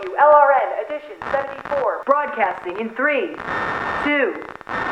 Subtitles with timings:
[0.00, 3.34] WLRN Edition 74, broadcasting in 3, 2,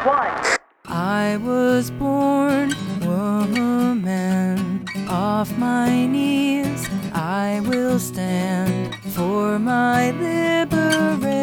[0.04, 0.58] 1.
[0.84, 4.84] I was born woman.
[5.08, 11.43] Off my knees, I will stand for my liberation.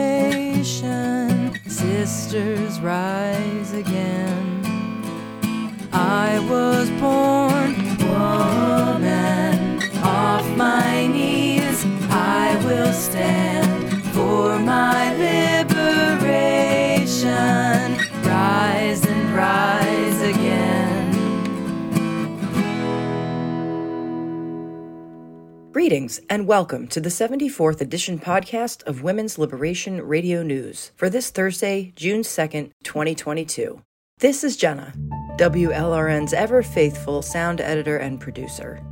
[1.67, 4.61] Sisters, rise again.
[5.91, 7.75] I was born
[8.09, 9.81] woman.
[10.03, 13.54] Off my knees, I will stand
[14.65, 16.25] my liberation.
[18.23, 21.11] Rise and rise again.
[25.71, 31.29] Greetings and welcome to the 74th edition podcast of Women's Liberation Radio News for this
[31.29, 33.83] Thursday, June 2nd, 2022.
[34.17, 34.93] This is Jenna,
[35.37, 38.83] WLRN's ever faithful sound editor and producer.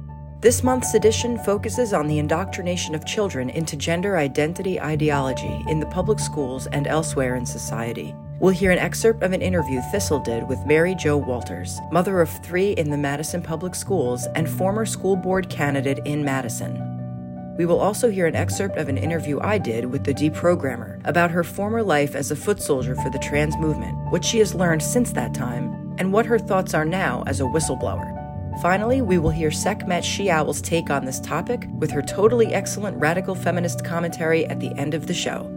[0.43, 5.85] This month's edition focuses on the indoctrination of children into gender identity ideology in the
[5.85, 8.13] public schools and elsewhere in society.
[8.41, 12.29] We'll hear an excerpt of an interview Thistle did with Mary Jo Walters, mother of
[12.43, 17.55] three in the Madison Public Schools and former school board candidate in Madison.
[17.57, 21.31] We will also hear an excerpt of an interview I did with the deprogrammer about
[21.31, 24.83] her former life as a foot soldier for the trans movement, what she has learned
[24.83, 28.22] since that time, and what her thoughts are now as a whistleblower.
[28.61, 32.97] Finally, we will hear Sekhmet She Owl's take on this topic with her totally excellent
[32.97, 35.49] radical feminist commentary at the end of the show.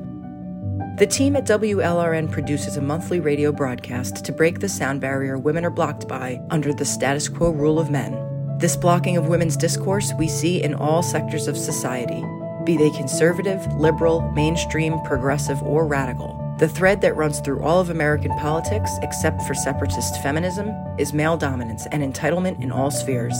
[0.98, 5.64] The team at WLRN produces a monthly radio broadcast to break the sound barrier women
[5.64, 8.14] are blocked by under the status quo rule of men.
[8.58, 12.24] This blocking of women's discourse we see in all sectors of society,
[12.64, 16.35] be they conservative, liberal, mainstream, progressive, or radical.
[16.58, 21.36] The thread that runs through all of American politics, except for separatist feminism, is male
[21.36, 23.36] dominance and entitlement in all spheres.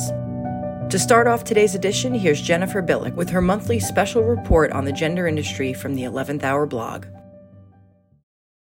[0.91, 4.92] To start off today's edition, here's Jennifer Bilek with her monthly special report on the
[4.92, 7.06] gender industry from the 11th Hour blog.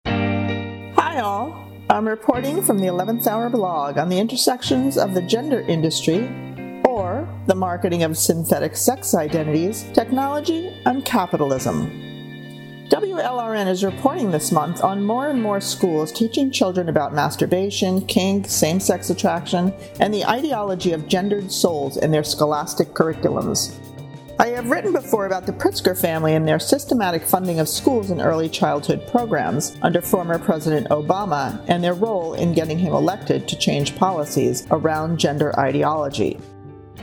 [0.07, 1.69] Hi, all.
[1.89, 6.29] I'm reporting from the 11th Hour blog on the intersections of the gender industry,
[6.85, 12.14] or the marketing of synthetic sex identities, technology, and capitalism.
[12.89, 18.47] WLRN is reporting this month on more and more schools teaching children about masturbation, kink,
[18.47, 23.75] same sex attraction, and the ideology of gendered souls in their scholastic curriculums.
[24.37, 28.21] I have written before about the Pritzker family and their systematic funding of schools and
[28.21, 33.57] early childhood programs under former President Obama and their role in getting him elected to
[33.57, 36.39] change policies around gender ideology.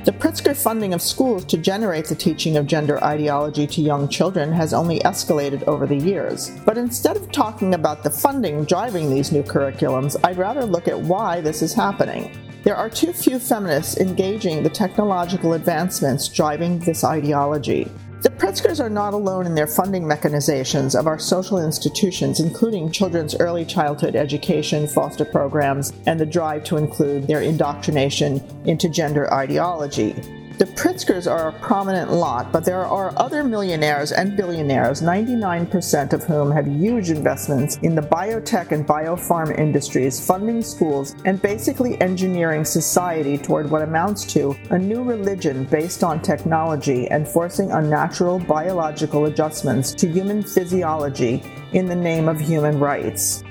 [0.04, 4.50] The Pritzker funding of schools to generate the teaching of gender ideology to young children
[4.50, 6.50] has only escalated over the years.
[6.66, 10.98] But instead of talking about the funding driving these new curriculums, I'd rather look at
[10.98, 12.36] why this is happening.
[12.64, 17.88] There are too few feminists engaging the technological advancements driving this ideology.
[18.22, 23.34] The Pritzkers are not alone in their funding mechanizations of our social institutions, including children's
[23.34, 30.14] early childhood education, foster programs, and the drive to include their indoctrination into gender ideology.
[30.58, 36.24] The Pritzkers are a prominent lot, but there are other millionaires and billionaires, 99% of
[36.24, 42.64] whom have huge investments in the biotech and biopharm industries, funding schools, and basically engineering
[42.64, 49.26] society toward what amounts to a new religion based on technology and forcing unnatural biological
[49.26, 51.42] adjustments to human physiology
[51.72, 53.42] in the name of human rights.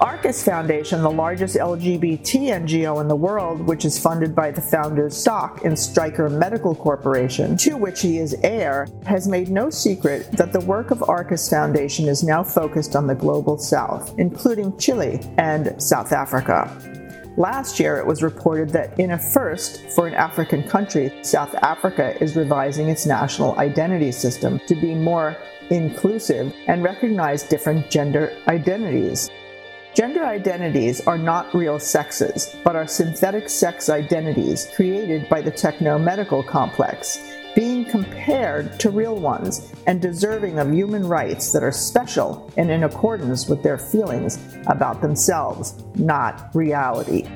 [0.00, 5.16] Arcus Foundation, the largest LGBT NGO in the world, which is funded by the founder's
[5.16, 10.52] stock in Stryker Medical Corporation, to which he is heir, has made no secret that
[10.52, 15.80] the work of Arcus Foundation is now focused on the global south, including Chile and
[15.82, 16.70] South Africa.
[17.36, 22.20] Last year, it was reported that in a first for an African country, South Africa
[22.22, 25.36] is revising its national identity system to be more
[25.70, 29.28] inclusive and recognize different gender identities.
[29.94, 35.98] Gender identities are not real sexes, but are synthetic sex identities created by the techno
[35.98, 37.18] medical complex,
[37.56, 42.84] being compared to real ones and deserving of human rights that are special and in
[42.84, 47.26] accordance with their feelings about themselves, not reality.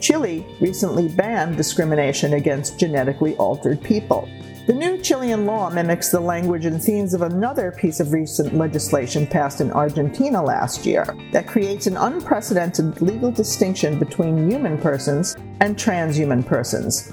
[0.00, 4.28] Chile recently banned discrimination against genetically altered people.
[4.66, 9.24] The new Chilean law mimics the language and themes of another piece of recent legislation
[9.24, 15.76] passed in Argentina last year that creates an unprecedented legal distinction between human persons and
[15.76, 17.12] transhuman persons.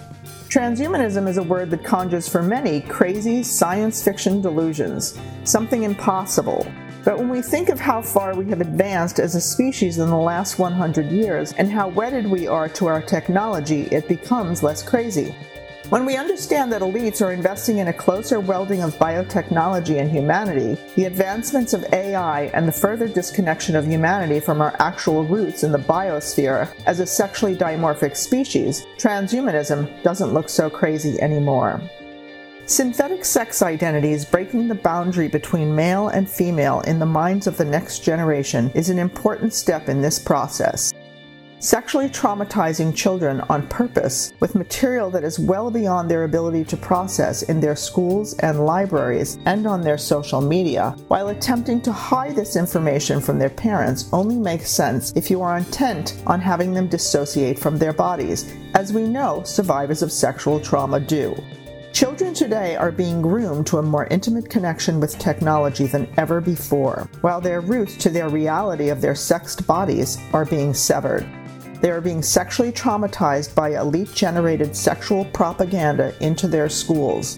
[0.49, 6.65] Transhumanism is a word that conjures for many crazy science fiction delusions, something impossible.
[7.05, 10.17] But when we think of how far we have advanced as a species in the
[10.17, 15.35] last 100 years and how wedded we are to our technology, it becomes less crazy.
[15.93, 20.75] When we understand that elites are investing in a closer welding of biotechnology and humanity,
[20.95, 25.71] the advancements of AI, and the further disconnection of humanity from our actual roots in
[25.71, 31.79] the biosphere as a sexually dimorphic species, transhumanism doesn't look so crazy anymore.
[32.65, 37.65] Synthetic sex identities breaking the boundary between male and female in the minds of the
[37.65, 40.91] next generation is an important step in this process
[41.63, 47.43] sexually traumatizing children on purpose with material that is well beyond their ability to process
[47.43, 52.57] in their schools and libraries and on their social media, while attempting to hide this
[52.57, 57.57] information from their parents only makes sense if you are intent on having them dissociate
[57.57, 61.33] from their bodies, as we know survivors of sexual trauma do.
[61.93, 67.07] Children today are being groomed to a more intimate connection with technology than ever before,
[67.21, 71.25] while their roots to their reality of their sexed bodies are being severed.
[71.83, 77.37] They are being sexually traumatized by elite generated sexual propaganda into their schools.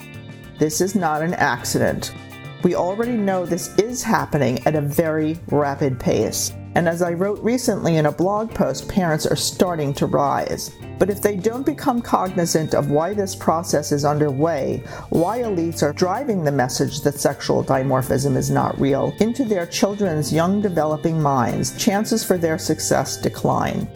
[0.59, 2.13] This is not an accident.
[2.61, 6.53] We already know this is happening at a very rapid pace.
[6.75, 10.69] And as I wrote recently in a blog post, parents are starting to rise.
[10.99, 15.91] But if they don't become cognizant of why this process is underway, why elites are
[15.91, 21.75] driving the message that sexual dimorphism is not real into their children's young developing minds,
[21.83, 23.87] chances for their success decline.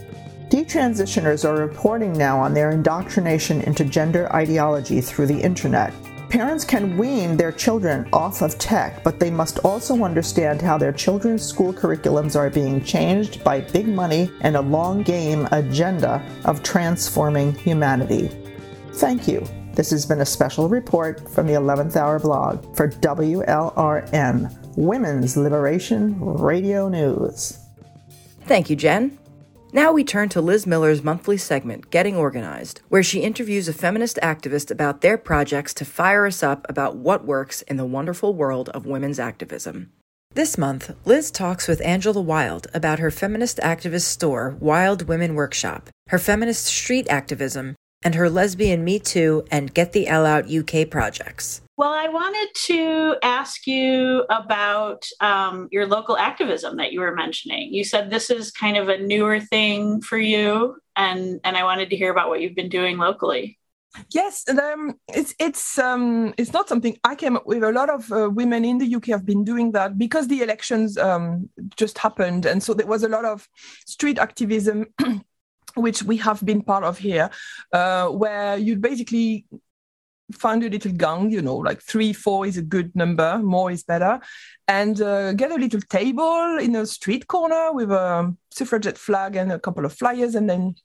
[0.50, 5.94] Detransitioners are reporting now on their indoctrination into gender ideology through the internet.
[6.30, 10.92] Parents can wean their children off of tech, but they must also understand how their
[10.92, 16.64] children's school curriculums are being changed by big money and a long game agenda of
[16.64, 18.32] transforming humanity.
[18.94, 19.46] Thank you.
[19.74, 26.20] This has been a special report from the 11th Hour blog for WLRN, Women's Liberation
[26.20, 27.60] Radio News.
[28.46, 29.19] Thank you, Jen.
[29.72, 34.18] Now we turn to Liz Miller's monthly segment, Getting Organized, where she interviews a feminist
[34.24, 38.70] activist about their projects to fire us up about what works in the wonderful world
[38.70, 39.92] of women's activism.
[40.34, 45.92] This month, Liz talks with Angela Wild about her feminist activist store, Wild Women Workshop,
[46.08, 50.90] her feminist street activism, and her lesbian Me Too and Get the L Out UK
[50.90, 51.62] projects.
[51.78, 57.74] Well, I wanted to ask you about um, your local activism that you were mentioning.
[57.74, 61.90] You said this is kind of a newer thing for you, and and I wanted
[61.92, 63.58] to hear about what you've been doing locally.
[64.14, 67.64] Yes, um, it's it's um, it's not something I came up with.
[67.64, 70.98] A lot of uh, women in the UK have been doing that because the elections
[70.98, 73.48] um, just happened, and so there was a lot of
[73.86, 74.88] street activism.
[75.76, 77.30] which we have been part of here,
[77.74, 79.46] uh, where you basically
[80.32, 83.84] find a little gang, you know, like three, four is a good number, more is
[83.84, 84.20] better,
[84.68, 89.52] and uh, get a little table in a street corner with a suffragette flag and
[89.52, 90.76] a couple of flyers, and then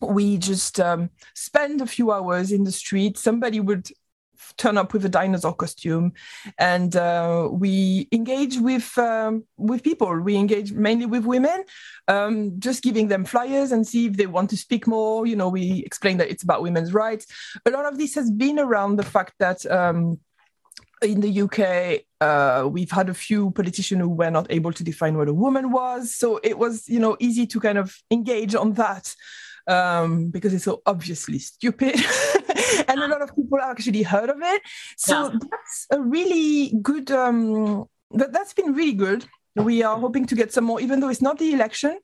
[0.00, 3.16] we just um, spend a few hours in the street.
[3.16, 3.88] Somebody would
[4.56, 6.12] turn up with a dinosaur costume,
[6.58, 10.20] and uh, we engage with um, with people.
[10.20, 11.64] We engage mainly with women,
[12.08, 15.26] um, just giving them flyers and see if they want to speak more.
[15.26, 17.26] You know, we explain that it's about women's rights.
[17.66, 19.64] A lot of this has been around the fact that.
[19.70, 20.18] Um,
[21.02, 25.16] in the UK, uh, we've had a few politicians who were not able to define
[25.16, 26.14] what a woman was.
[26.14, 29.12] So it was, you know, easy to kind of engage on that
[29.66, 31.96] um, because it's so obviously stupid.
[32.88, 34.62] and a lot of people actually heard of it.
[34.96, 35.38] So yeah.
[35.50, 37.10] that's a really good.
[37.10, 39.24] Um, that that's been really good.
[39.56, 41.98] We are hoping to get some more, even though it's not the election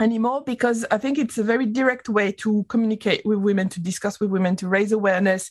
[0.00, 4.20] anymore, because I think it's a very direct way to communicate with women, to discuss
[4.20, 5.50] with women, to raise awareness.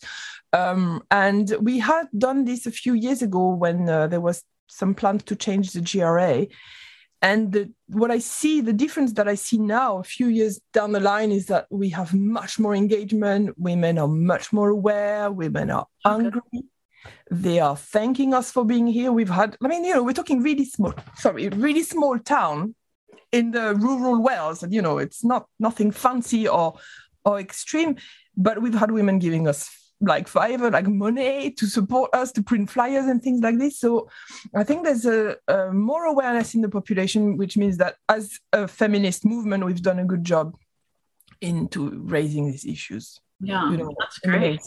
[0.54, 4.94] Um, and we had done this a few years ago when uh, there was some
[4.94, 6.48] plans to change the GRA
[7.22, 10.92] and the, what I see, the difference that I see now, a few years down
[10.92, 13.54] the line, is that we have much more engagement.
[13.58, 15.32] Women are much more aware.
[15.32, 16.42] Women are hungry.
[17.30, 19.12] They are thanking us for being here.
[19.12, 22.76] We've had, I mean, you know, we're talking really small, sorry, really small town
[23.32, 26.80] in the rural Wales, and you know, it's not nothing fancy or
[27.24, 27.98] or extreme,
[28.36, 29.70] but we've had women giving us
[30.02, 33.80] like fiver, like money to support us to print flyers and things like this.
[33.80, 34.10] So
[34.56, 38.68] I think there's a, a, more awareness in the population, which means that as a
[38.68, 40.56] feminist movement, we've done a good job
[41.40, 43.20] into raising these issues.
[43.40, 44.62] Yeah, you know, that's great.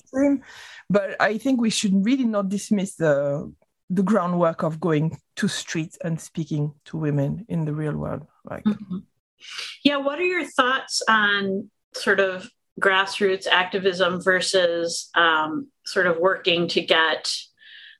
[0.90, 3.52] But I think we should really not dismiss the
[3.90, 8.26] the groundwork of going to streets and speaking to women in the real world.
[8.44, 8.98] Like, mm-hmm.
[9.84, 12.50] yeah, what are your thoughts on sort of
[12.80, 17.32] grassroots activism versus um, sort of working to get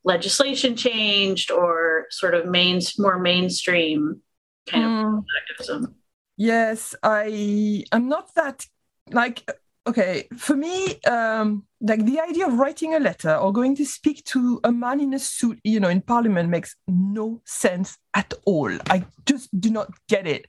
[0.05, 4.21] legislation changed or sort of main more mainstream
[4.67, 5.07] kind mm.
[5.07, 5.21] of hmm.
[5.41, 5.95] activism
[6.37, 8.67] yes i i'm not that
[9.11, 9.49] like
[9.87, 14.25] okay, for me, um, like the idea of writing a letter or going to speak
[14.25, 18.71] to a man in a suit, you know, in parliament makes no sense at all.
[18.89, 20.47] I just do not get it.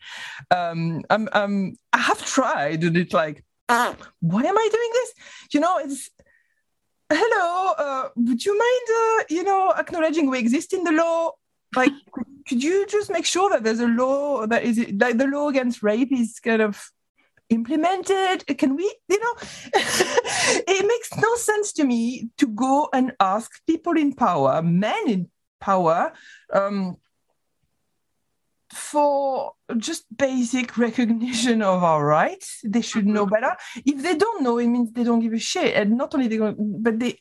[0.51, 5.13] Um, I'm, I'm, I have tried, and it's like, ah, why am I doing this?
[5.53, 6.09] You know, it's
[7.11, 7.73] hello.
[7.77, 11.31] Uh, would you mind, uh, you know, acknowledging we exist in the law?
[11.75, 11.91] Like,
[12.47, 15.83] could you just make sure that there's a law that is like the law against
[15.83, 16.91] rape is kind of
[17.49, 19.33] implemented can we you know
[19.75, 25.29] it makes no sense to me to go and ask people in power men in
[25.59, 26.11] power
[26.51, 26.97] um,
[28.75, 33.55] for just basic recognition of our rights they should know better
[33.85, 36.37] if they don't know it means they don't give a shit and not only they
[36.37, 37.17] don't but they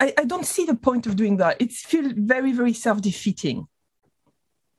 [0.00, 3.66] I, I don't see the point of doing that it feels very very self-defeating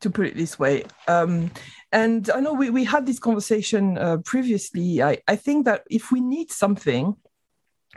[0.01, 0.83] to put it this way.
[1.07, 1.51] Um,
[1.91, 5.01] and I know we, we had this conversation uh, previously.
[5.01, 7.15] I, I think that if we need something,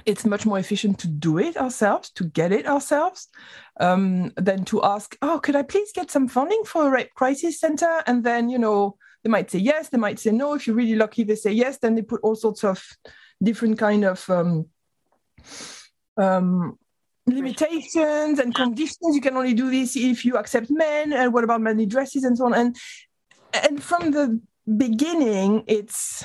[0.06, 3.28] it's much more efficient to do it ourselves, to get it ourselves,
[3.80, 7.60] um, than to ask, oh, could I please get some funding for a rape crisis
[7.60, 8.02] center?
[8.06, 10.54] And then, you know, they might say yes, they might say no.
[10.54, 11.78] If you're really lucky, they say yes.
[11.78, 12.82] Then they put all sorts of
[13.42, 14.66] different kind of um,
[16.16, 16.78] um,
[17.26, 19.14] limitations and conditions.
[19.14, 21.12] You can only do this if you accept men.
[21.12, 22.54] And what about many dresses and so on?
[22.54, 22.76] And
[23.52, 24.40] and from the
[24.76, 26.24] beginning, it's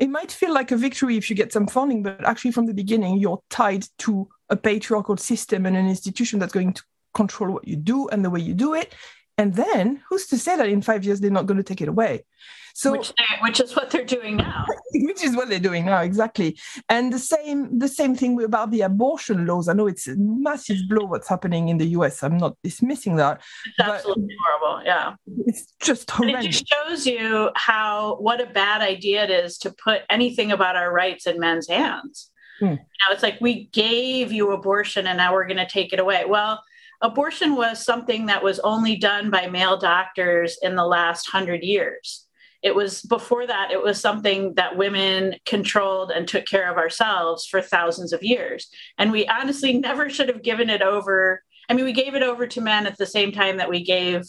[0.00, 2.72] it might feel like a victory if you get some funding, but actually from the
[2.72, 7.68] beginning, you're tied to a patriarchal system and an institution that's going to control what
[7.68, 8.94] you do and the way you do it.
[9.36, 11.88] And then who's to say that in five years they're not going to take it
[11.88, 12.24] away?
[12.74, 13.12] So which,
[13.42, 14.64] which is what they're doing now.
[14.94, 16.58] which is what they're doing now, exactly.
[16.88, 19.68] And the same the same thing about the abortion laws.
[19.68, 22.22] I know it's a massive blow what's happening in the US.
[22.22, 23.40] I'm not dismissing that.
[23.66, 24.84] It's absolutely horrible.
[24.84, 25.14] Yeah.
[25.46, 26.44] It's just horrendous.
[26.44, 30.76] It just shows you how what a bad idea it is to put anything about
[30.76, 32.30] our rights in men's hands.
[32.60, 32.66] Hmm.
[32.66, 36.00] You know, it's like we gave you abortion and now we're going to take it
[36.00, 36.24] away.
[36.26, 36.62] Well,
[37.00, 42.26] abortion was something that was only done by male doctors in the last hundred years
[42.62, 47.46] it was before that it was something that women controlled and took care of ourselves
[47.46, 51.84] for thousands of years and we honestly never should have given it over i mean
[51.84, 54.22] we gave it over to men at the same time that we gave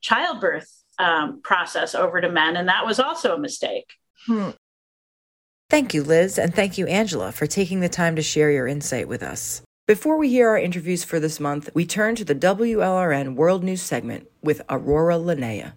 [0.00, 3.92] childbirth um, process over to men and that was also a mistake
[4.26, 4.50] hmm.
[5.68, 9.08] thank you liz and thank you angela for taking the time to share your insight
[9.08, 13.36] with us before we hear our interviews for this month, we turn to the WLRN
[13.36, 15.74] World News segment with Aurora Linnea.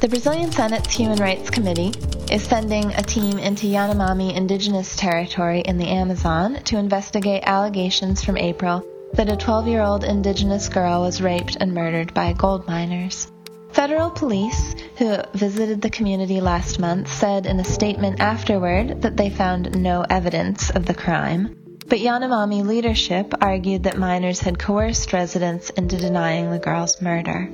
[0.00, 1.92] The Brazilian Senate's Human Rights Committee
[2.30, 8.36] is sending a team into Yanomami indigenous territory in the Amazon to investigate allegations from
[8.36, 13.26] April that a 12 year old indigenous girl was raped and murdered by gold miners.
[13.72, 19.30] Federal police, who visited the community last month, said in a statement afterward that they
[19.30, 21.56] found no evidence of the crime.
[21.88, 27.50] But Yanomami leadership argued that miners had coerced residents into denying the girl's murder.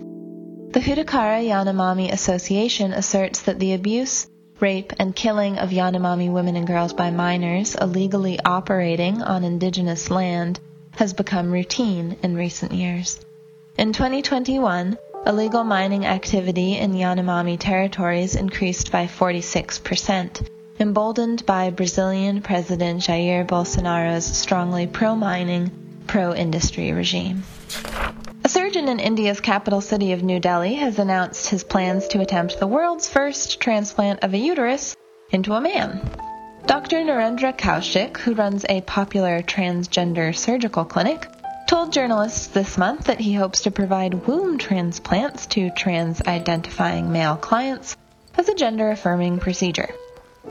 [0.74, 4.26] The Hutukara Yanomami Association asserts that the abuse,
[4.58, 10.58] rape, and killing of Yanomami women and girls by miners illegally operating on indigenous land
[10.96, 13.24] has become routine in recent years.
[13.78, 20.44] In 2021, illegal mining activity in Yanomami territories increased by 46%,
[20.80, 25.70] emboldened by Brazilian President Jair Bolsonaro's strongly pro mining,
[26.08, 27.44] pro industry regime.
[28.54, 32.60] A surgeon in India's capital city of New Delhi has announced his plans to attempt
[32.60, 34.94] the world's first transplant of a uterus
[35.32, 36.08] into a man.
[36.64, 36.98] Dr.
[36.98, 41.26] Narendra Kaushik, who runs a popular transgender surgical clinic,
[41.66, 47.34] told journalists this month that he hopes to provide womb transplants to trans identifying male
[47.34, 47.96] clients
[48.38, 49.92] as a gender affirming procedure.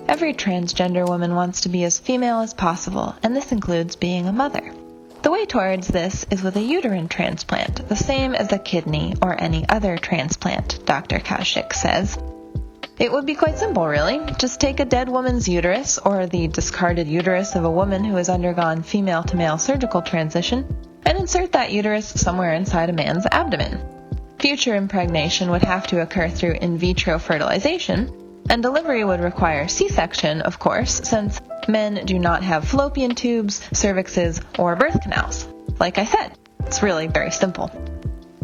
[0.09, 4.33] Every transgender woman wants to be as female as possible, and this includes being a
[4.33, 4.73] mother.
[5.23, 9.41] The way towards this is with a uterine transplant, the same as a kidney or
[9.41, 11.19] any other transplant, Dr.
[11.19, 12.17] Kaushik says.
[12.99, 14.19] It would be quite simple, really.
[14.37, 18.27] Just take a dead woman's uterus, or the discarded uterus of a woman who has
[18.27, 20.67] undergone female to male surgical transition,
[21.05, 23.79] and insert that uterus somewhere inside a man's abdomen.
[24.39, 28.11] Future impregnation would have to occur through in vitro fertilization,
[28.49, 33.59] and delivery would require C section, of course, since men do not have fallopian tubes,
[33.71, 35.47] cervixes, or birth canals.
[35.79, 37.71] Like I said, it's really very simple.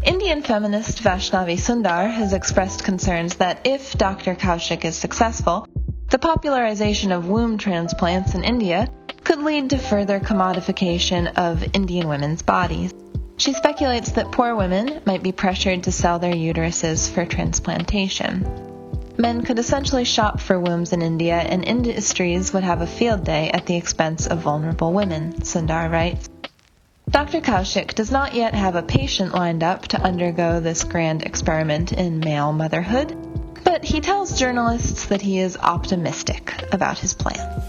[0.04, 4.36] Indian feminist Vaishnavi Sundar has expressed concerns that if Dr.
[4.36, 5.68] Kaushik is successful,
[6.10, 8.88] the popularization of womb transplants in India
[9.24, 12.94] could lead to further commodification of Indian women's bodies.
[13.38, 18.44] She speculates that poor women might be pressured to sell their uteruses for transplantation.
[19.20, 23.52] Men could essentially shop for wombs in India, and industries would have a field day
[23.52, 26.30] at the expense of vulnerable women, Sundar writes.
[27.10, 27.42] Dr.
[27.42, 32.22] Kaushik does not yet have a patient lined up to undergo this grand experiment in
[32.22, 33.14] male motherhood,
[33.66, 37.62] but he tells journalists that he is optimistic about his plan.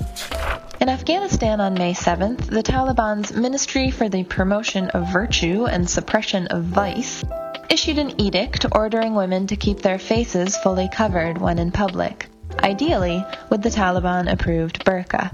[0.80, 6.46] In Afghanistan on May 7th, the Taliban's Ministry for the Promotion of Virtue and Suppression
[6.46, 7.24] of Vice
[7.70, 12.26] issued an edict ordering women to keep their faces fully covered when in public,
[12.58, 15.30] ideally with the Taliban approved burqa.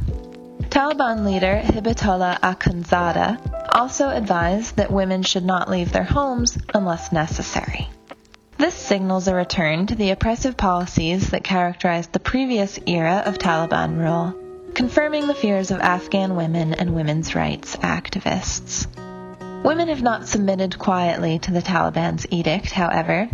[0.69, 7.88] Taliban leader Hibatullah Akhundzada also advised that women should not leave their homes unless necessary.
[8.59, 13.99] This signals a return to the oppressive policies that characterized the previous era of Taliban
[13.99, 14.35] rule,
[14.75, 18.87] confirming the fears of Afghan women and women's rights activists.
[19.67, 23.29] Women have not submitted quietly to the Taliban's edict, however.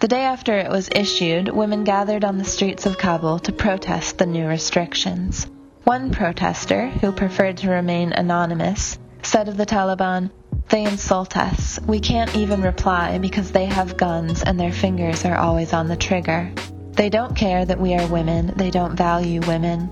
[0.00, 4.18] The day after it was issued, women gathered on the streets of Kabul to protest
[4.18, 5.46] the new restrictions.
[5.84, 10.30] One protester, who preferred to remain anonymous, said of the Taliban,
[10.68, 11.80] They insult us.
[11.86, 15.96] We can't even reply because they have guns and their fingers are always on the
[15.96, 16.52] trigger.
[16.92, 19.88] They don't care that we are women, they don't value women.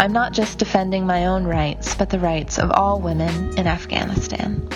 [0.00, 4.68] I'm not just defending my own rights, but the rights of all women in Afghanistan.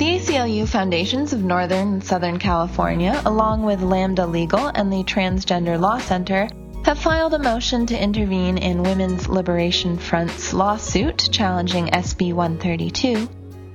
[0.00, 5.78] The ACLU Foundations of Northern and Southern California, along with Lambda Legal and the Transgender
[5.78, 6.48] Law Center,
[6.84, 13.28] have filed a motion to intervene in Women's Liberation Front's lawsuit challenging SB 132,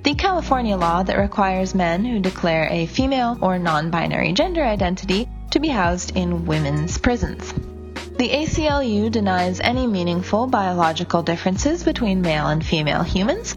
[0.03, 5.27] the California law that requires men who declare a female or non binary gender identity
[5.51, 7.53] to be housed in women's prisons.
[8.17, 13.55] The ACLU denies any meaningful biological differences between male and female humans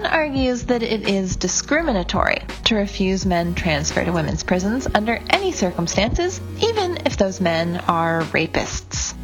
[0.00, 5.52] and argues that it is discriminatory to refuse men transfer to women's prisons under any
[5.52, 9.14] circumstances, even if those men are rapists.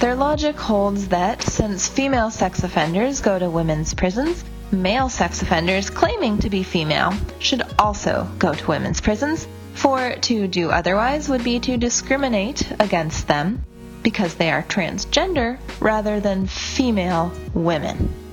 [0.00, 5.88] Their logic holds that since female sex offenders go to women's prisons, male sex offenders
[5.88, 11.44] claiming to be female should also go to women's prisons, for to do otherwise would
[11.44, 13.62] be to discriminate against them
[14.02, 18.23] because they are transgender rather than female women.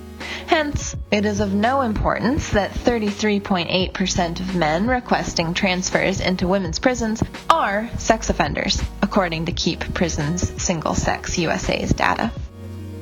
[0.48, 7.24] Hence, it is of no importance that 33.8% of men requesting transfers into women's prisons
[7.50, 12.32] are sex offenders, according to Keep Prisons Single Sex USA's data.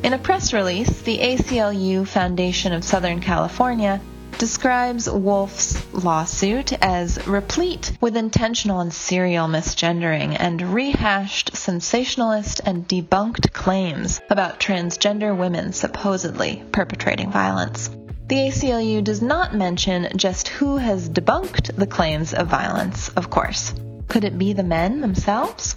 [0.03, 3.99] In a press release, the ACLU Foundation of Southern California
[4.37, 13.51] describes Wolf's lawsuit as replete with intentional and serial misgendering and rehashed sensationalist and debunked
[13.53, 17.89] claims about transgender women supposedly perpetrating violence.
[18.27, 23.73] The ACLU does not mention just who has debunked the claims of violence, of course.
[24.07, 25.75] Could it be the men themselves?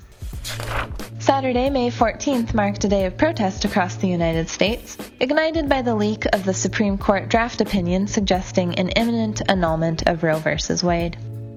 [1.18, 5.94] Saturday, May 14th marked a day of protest across the United States, ignited by the
[5.94, 10.56] leak of the Supreme Court draft opinion suggesting an imminent annulment of Roe v.
[10.82, 11.16] Wade.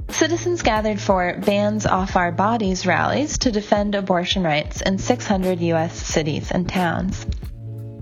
[0.09, 5.93] Citizens gathered for Bans Off Our Bodies rallies to defend abortion rights in 600 U.S.
[5.93, 7.25] cities and towns.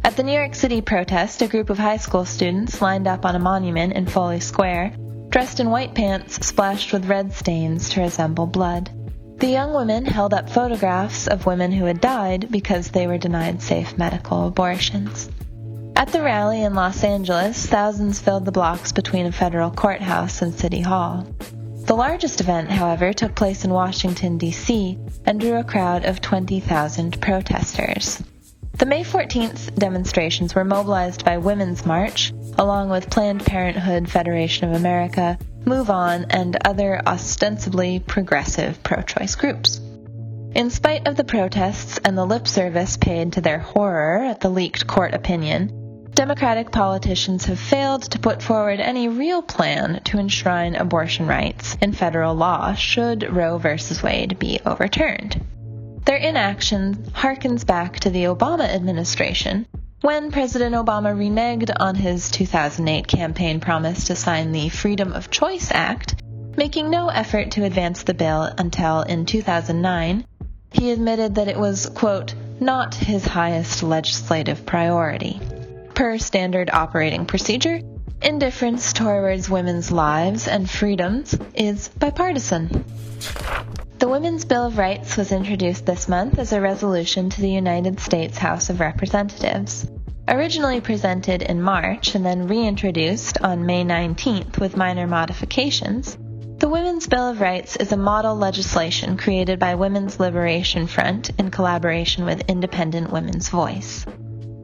[0.03, 3.35] At the New York City protest, a group of high school students lined up on
[3.35, 4.95] a monument in Foley Square,
[5.29, 8.91] dressed in white pants splashed with red stains to resemble blood.
[9.43, 13.61] The young women held up photographs of women who had died because they were denied
[13.61, 15.29] safe medical abortions.
[15.97, 20.57] At the rally in Los Angeles, thousands filled the blocks between a federal courthouse and
[20.57, 21.27] City Hall.
[21.87, 27.19] The largest event, however, took place in Washington, D.C., and drew a crowd of 20,000
[27.19, 28.23] protesters.
[28.77, 34.77] The May 14th demonstrations were mobilized by Women's March, along with Planned Parenthood Federation of
[34.77, 39.79] America, Move On, and other ostensibly progressive pro choice groups.
[40.55, 44.49] In spite of the protests and the lip service paid to their horror at the
[44.49, 45.79] leaked court opinion,
[46.13, 51.91] Democratic politicians have failed to put forward any real plan to enshrine abortion rights in
[51.91, 53.69] federal law should Roe v.
[54.03, 55.43] Wade be overturned.
[56.05, 59.65] Their inaction harkens back to the Obama administration,
[60.03, 65.71] when President Obama reneged on his 2008 campaign promise to sign the Freedom of Choice
[65.71, 66.21] Act,
[66.57, 70.25] making no effort to advance the bill until in 2009,
[70.73, 75.39] he admitted that it was, quote, not his highest legislative priority.
[75.95, 77.79] Per standard operating procedure,
[78.21, 82.83] indifference towards women's lives and freedoms is bipartisan.
[83.99, 87.99] The Women's Bill of Rights was introduced this month as a resolution to the United
[87.99, 89.87] States House of Representatives.
[90.27, 96.17] Originally presented in March and then reintroduced on May 19th with minor modifications,
[96.57, 101.51] The Women's Bill of Rights is a model legislation created by Women's Liberation Front in
[101.51, 104.05] collaboration with Independent Women's Voice.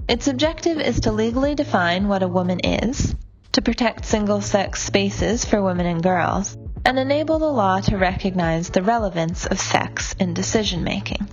[0.10, 3.16] Its objective is to legally define what a woman is,
[3.52, 8.70] to protect single sex spaces for women and girls, and enable the law to recognize
[8.70, 11.28] the relevance of sex in decision making.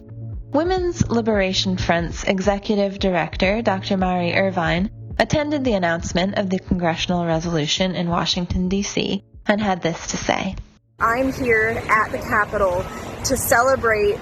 [0.52, 3.96] Women's Liberation Front's executive director, Dr.
[3.96, 10.08] Mari Irvine, attended the announcement of the congressional resolution in Washington, D.C., and had this
[10.08, 10.56] to say
[10.98, 12.84] I'm here at the Capitol
[13.24, 14.18] to celebrate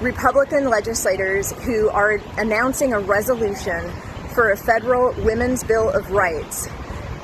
[0.00, 3.90] Republican legislators who are announcing a resolution
[4.34, 6.68] for a federal Women's Bill of Rights.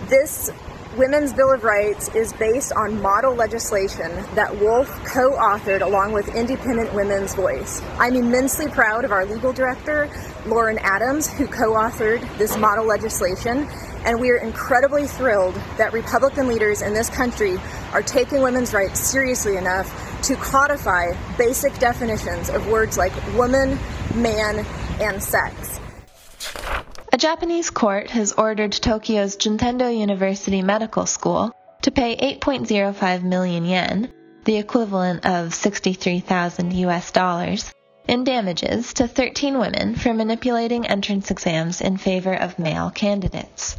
[0.08, 0.50] This
[0.96, 6.32] Women's Bill of Rights is based on model legislation that Wolf co authored along with
[6.36, 7.82] Independent Women's Voice.
[7.98, 10.08] I'm immensely proud of our legal director,
[10.46, 13.66] Lauren Adams, who co authored this model legislation,
[14.04, 17.58] and we are incredibly thrilled that Republican leaders in this country
[17.92, 19.90] are taking women's rights seriously enough
[20.22, 23.76] to codify basic definitions of words like woman,
[24.14, 24.64] man,
[25.00, 25.80] and sex.
[27.14, 34.12] A Japanese court has ordered Tokyo's Juntendo University Medical School to pay 8.05 million yen,
[34.44, 37.72] the equivalent of 63,000 US dollars,
[38.08, 43.76] in damages to 13 women for manipulating entrance exams in favor of male candidates.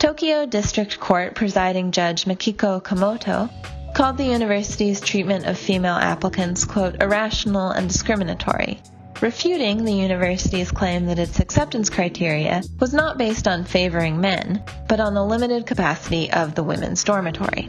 [0.00, 3.48] Tokyo District Court presiding judge Mikiko Komoto
[3.94, 8.80] called the university's treatment of female applicants, quote, irrational and discriminatory,
[9.20, 15.00] refuting the university's claim that its acceptance criteria was not based on favoring men, but
[15.00, 17.68] on the limited capacity of the women's dormitory.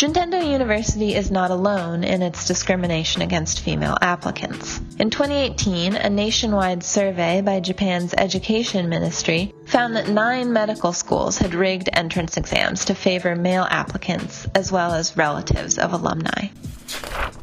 [0.00, 4.80] Juntendo University is not alone in its discrimination against female applicants.
[4.98, 11.52] In 2018, a nationwide survey by Japan's Education Ministry found that nine medical schools had
[11.52, 16.46] rigged entrance exams to favor male applicants as well as relatives of alumni.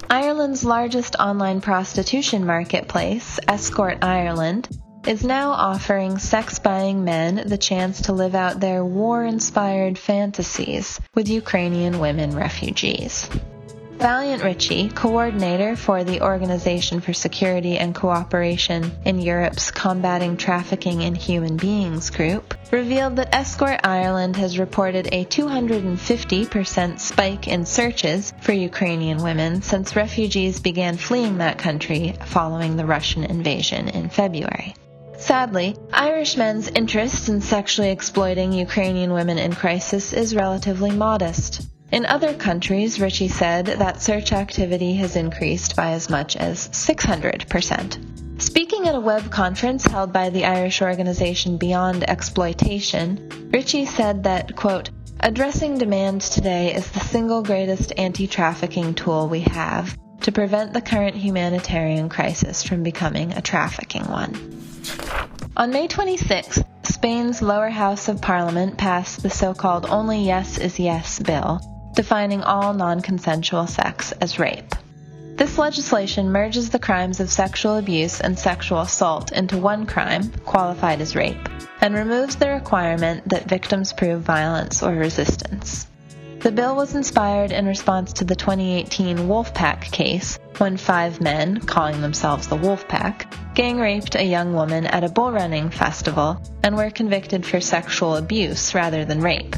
[0.10, 4.70] Ireland's largest online prostitution marketplace, Escort Ireland,
[5.06, 11.02] is now offering sex buying men the chance to live out their war inspired fantasies
[11.14, 13.30] with Ukrainian women refugees.
[13.98, 21.16] Valiant Richey, coordinator for the Organization for Security and Cooperation in Europe's Combating Trafficking in
[21.16, 28.54] Human Beings group, revealed that Escort Ireland has reported a 250% spike in searches for
[28.54, 34.76] Ukrainian women since refugees began fleeing that country following the Russian invasion in February.
[35.18, 41.66] Sadly, Irish men's interest in sexually exploiting Ukrainian women in crisis is relatively modest.
[41.90, 48.42] In other countries, Richey said that search activity has increased by as much as 600%.
[48.42, 54.54] Speaking at a web conference held by the Irish organization Beyond Exploitation, Richey said that,
[54.56, 54.90] quote,
[55.22, 60.82] addressing demand today is the single greatest anti trafficking tool we have to prevent the
[60.82, 64.36] current humanitarian crisis from becoming a trafficking one.
[65.56, 70.80] On May 26, Spain's lower house of parliament passed the so called Only Yes is
[70.80, 71.62] Yes bill,
[71.98, 74.72] defining all non consensual sex as rape.
[75.36, 81.02] This legislation merges the crimes of sexual abuse and sexual assault into one crime, qualified
[81.02, 81.50] as rape,
[81.82, 85.88] and removes the requirement that victims prove violence or resistance.
[86.42, 92.02] The bill was inspired in response to the 2018 Wolfpack case, when five men, calling
[92.02, 96.92] themselves the Wolfpack, gang raped a young woman at a bull running festival and were
[96.92, 99.56] convicted for sexual abuse rather than rape,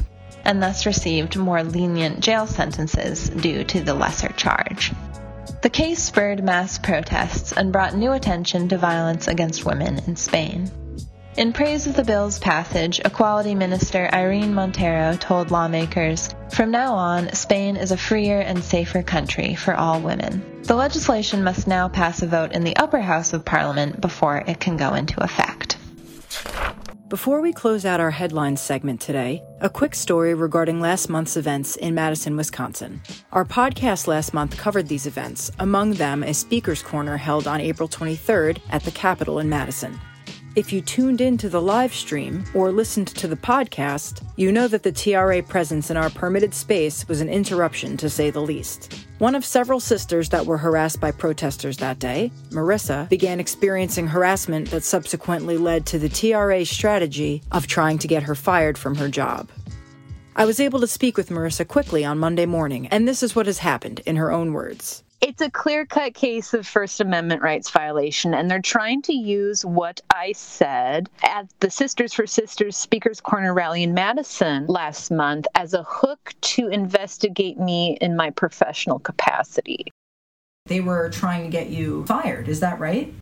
[0.49, 4.91] and thus received more lenient jail sentences due to the lesser charge.
[5.61, 10.71] The case spurred mass protests and brought new attention to violence against women in Spain.
[11.37, 17.31] In praise of the bill's passage, Equality Minister Irene Montero told lawmakers, From now on,
[17.33, 20.63] Spain is a freer and safer country for all women.
[20.63, 24.59] The legislation must now pass a vote in the upper house of parliament before it
[24.59, 25.77] can go into effect.
[27.09, 31.75] Before we close out our headlines segment today, a quick story regarding last month's events
[31.75, 33.01] in Madison, Wisconsin.
[33.31, 37.89] Our podcast last month covered these events, among them a speaker's corner held on April
[37.89, 39.99] 23rd at the Capitol in Madison.
[40.55, 44.67] If you tuned in to the live stream or listened to the podcast, you know
[44.67, 49.07] that the TRA presence in our permitted space was an interruption to say the least.
[49.19, 54.71] One of several sisters that were harassed by protesters that day, Marissa, began experiencing harassment
[54.71, 59.09] that subsequently led to the TRA's strategy of trying to get her fired from her
[59.09, 59.49] job.
[60.37, 63.47] I was able to speak with Marissa quickly on Monday morning, and this is what
[63.47, 65.03] has happened in her own words.
[65.21, 69.65] It's a clear cut case of First Amendment rights violation, and they're trying to use
[69.65, 75.45] what I said at the Sisters for Sisters Speakers Corner rally in Madison last month
[75.55, 79.91] as a hook to investigate me in my professional capacity.
[80.67, 83.13] They were trying to get you fired, is that right?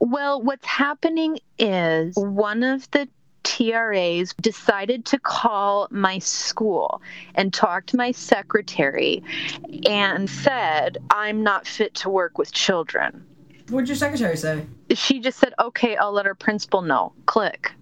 [0.00, 3.08] Well, what's happening is one of the
[3.42, 7.00] TRAs decided to call my school
[7.34, 9.22] and talk to my secretary
[9.86, 13.24] and said, I'm not fit to work with children.
[13.68, 14.66] What did your secretary say?
[14.90, 17.12] She just said, okay, I'll let our principal know.
[17.26, 17.72] Click.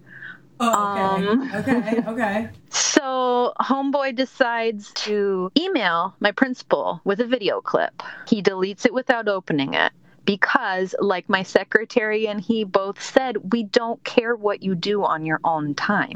[0.59, 1.27] Oh, okay.
[1.27, 2.49] Um, okay, okay.
[2.71, 8.03] So, Homeboy decides to email my principal with a video clip.
[8.27, 9.93] He deletes it without opening it
[10.25, 15.25] because, like my secretary and he both said, we don't care what you do on
[15.25, 16.13] your own time.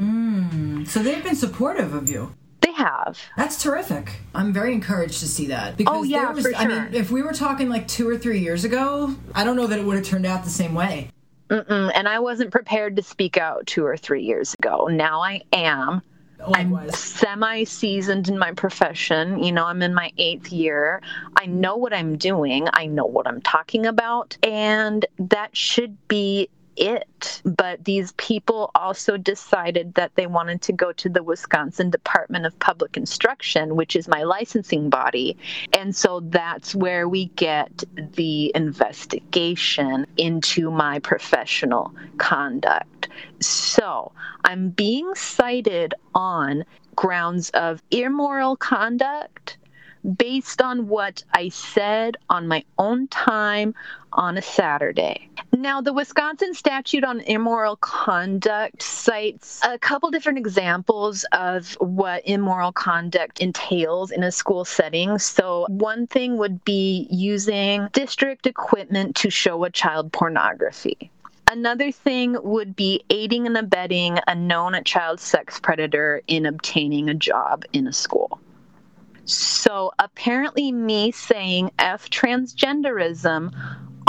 [0.82, 2.34] Mm, so they've been supportive of you.
[2.60, 3.18] They have.
[3.36, 4.20] That's terrific.
[4.34, 5.76] I'm very encouraged to see that.
[5.76, 6.58] Because oh, yeah, was, for sure.
[6.58, 9.66] I mean, if we were talking like two or three years ago, I don't know
[9.66, 11.10] that it would have turned out the same way.
[11.50, 11.92] Mm-mm.
[11.94, 14.86] And I wasn't prepared to speak out two or three years ago.
[14.86, 16.00] Now I am.
[16.54, 19.42] I'm semi seasoned in my profession.
[19.42, 21.02] You know, I'm in my eighth year.
[21.36, 26.48] I know what I'm doing, I know what I'm talking about, and that should be
[26.76, 27.42] it.
[27.44, 32.58] But these people also decided that they wanted to go to the Wisconsin Department of
[32.58, 35.36] Public Instruction, which is my licensing body.
[35.72, 37.84] And so that's where we get
[38.14, 43.08] the investigation into my professional conduct.
[43.40, 44.12] So
[44.44, 46.64] I'm being cited on
[46.96, 49.58] grounds of immoral conduct
[50.16, 53.74] based on what I said on my own time
[54.12, 55.28] on a Saturday.
[55.56, 62.72] Now, the Wisconsin statute on immoral conduct cites a couple different examples of what immoral
[62.72, 65.16] conduct entails in a school setting.
[65.18, 71.12] So, one thing would be using district equipment to show a child pornography.
[71.48, 77.14] Another thing would be aiding and abetting a known child sex predator in obtaining a
[77.14, 78.40] job in a school.
[79.24, 83.52] So apparently, me saying F transgenderism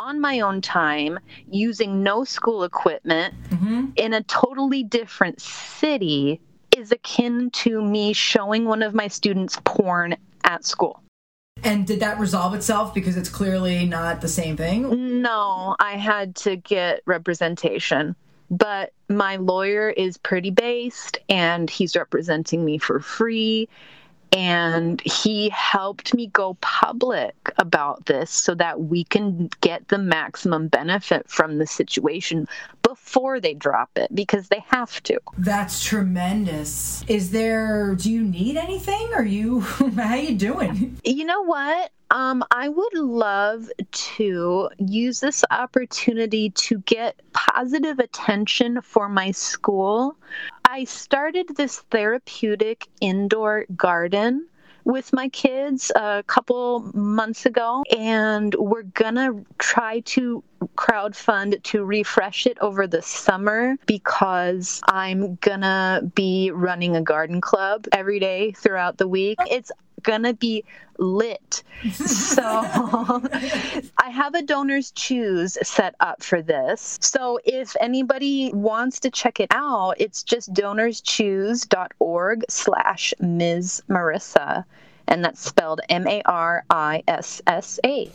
[0.06, 1.18] on my own time
[1.50, 3.86] using no school equipment mm-hmm.
[3.96, 6.40] in a totally different city
[6.78, 11.02] is akin to me showing one of my students porn at school.
[11.64, 15.24] And did that resolve itself because it's clearly not the same thing?
[15.24, 18.16] No, I had to get representation.
[18.52, 23.68] But my lawyer is pretty based and he's representing me for free
[24.32, 30.68] and he helped me go public about this so that we can get the maximum
[30.68, 32.48] benefit from the situation
[32.84, 35.20] before they drop it because they have to.
[35.38, 37.04] That's tremendous.
[37.08, 39.12] Is there do you need anything?
[39.14, 40.98] Are you how are you doing?
[41.04, 41.92] You know what?
[42.12, 50.16] Um, I would love to use this opportunity to get positive attention for my school.
[50.66, 54.48] I started this therapeutic indoor garden
[54.84, 60.44] with my kids a couple months ago, and we're gonna try to
[60.76, 67.88] crowdfund to refresh it over the summer because I'm gonna be running a garden club
[67.92, 69.38] every day throughout the week.
[69.50, 69.72] It's
[70.04, 70.64] gonna be
[70.98, 71.64] lit.
[71.96, 76.98] So I have a donors choose set up for this.
[77.02, 83.84] So if anybody wants to check it out, it's just donorschoose.org slash Ms.
[83.90, 84.66] Marissa.
[85.08, 88.10] And that's spelled M A R I S S A.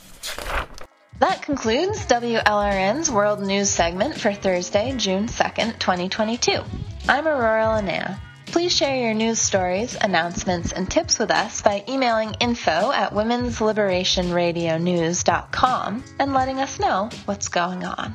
[1.21, 6.63] That concludes WLRN's World News segment for Thursday, June 2nd, 2022.
[7.11, 8.19] I'm Aurora Linnea.
[8.47, 16.05] Please share your news stories, announcements, and tips with us by emailing info at womensliberationradionews.com
[16.19, 18.15] and letting us know what's going on.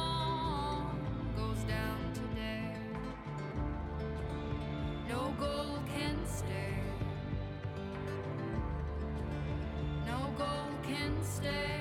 [11.23, 11.80] stay.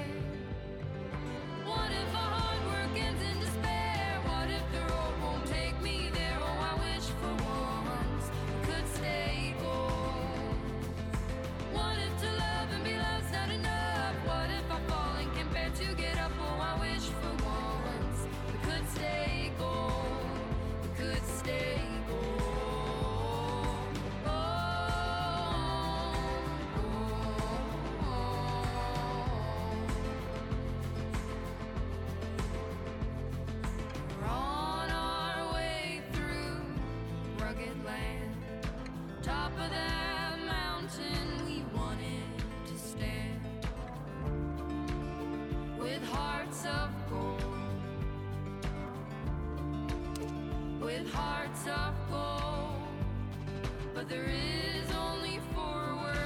[54.01, 56.17] But there is only forward,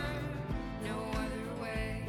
[0.84, 2.08] no other way.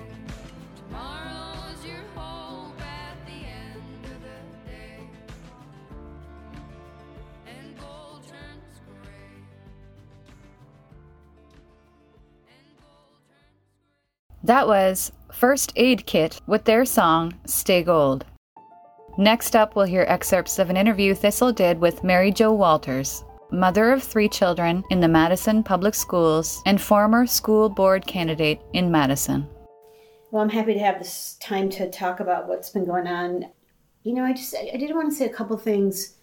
[0.76, 5.00] Tomorrow's your hope at the end of the day.
[7.48, 9.42] And gold turns gray.
[12.48, 18.25] And gold turns That was First Aid Kit with their song Stay Gold.
[19.18, 23.92] Next up, we'll hear excerpts of an interview Thistle did with Mary Jo Walters, mother
[23.92, 29.48] of three children in the Madison Public Schools and former school board candidate in Madison.
[30.32, 33.46] Well, I'm happy to have this time to talk about what's been going on.
[34.04, 36.16] You know, I just I did want to say a couple things.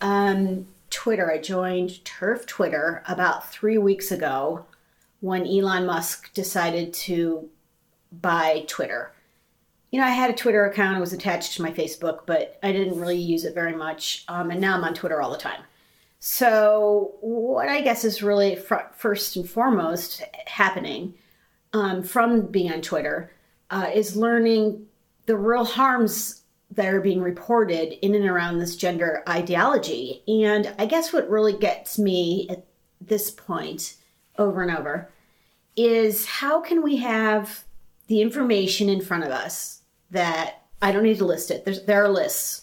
[0.00, 1.30] Um, Twitter.
[1.30, 4.64] I joined TERF Twitter about three weeks ago
[5.20, 7.48] when Elon Musk decided to
[8.12, 9.12] buy Twitter.
[9.90, 10.96] You know, I had a Twitter account.
[10.96, 14.24] It was attached to my Facebook, but I didn't really use it very much.
[14.28, 15.62] Um, and now I'm on Twitter all the time.
[16.20, 21.14] So, what I guess is really fr- first and foremost happening
[21.72, 23.32] um, from being on Twitter
[23.70, 24.86] uh, is learning
[25.26, 30.22] the real harms that are being reported in and around this gender ideology.
[30.26, 32.66] And I guess what really gets me at
[33.00, 33.94] this point
[34.38, 35.10] over and over
[35.76, 37.64] is how can we have
[38.08, 39.77] the information in front of us
[40.10, 41.64] that I don't need to list it.
[41.64, 42.62] There's, there are lists.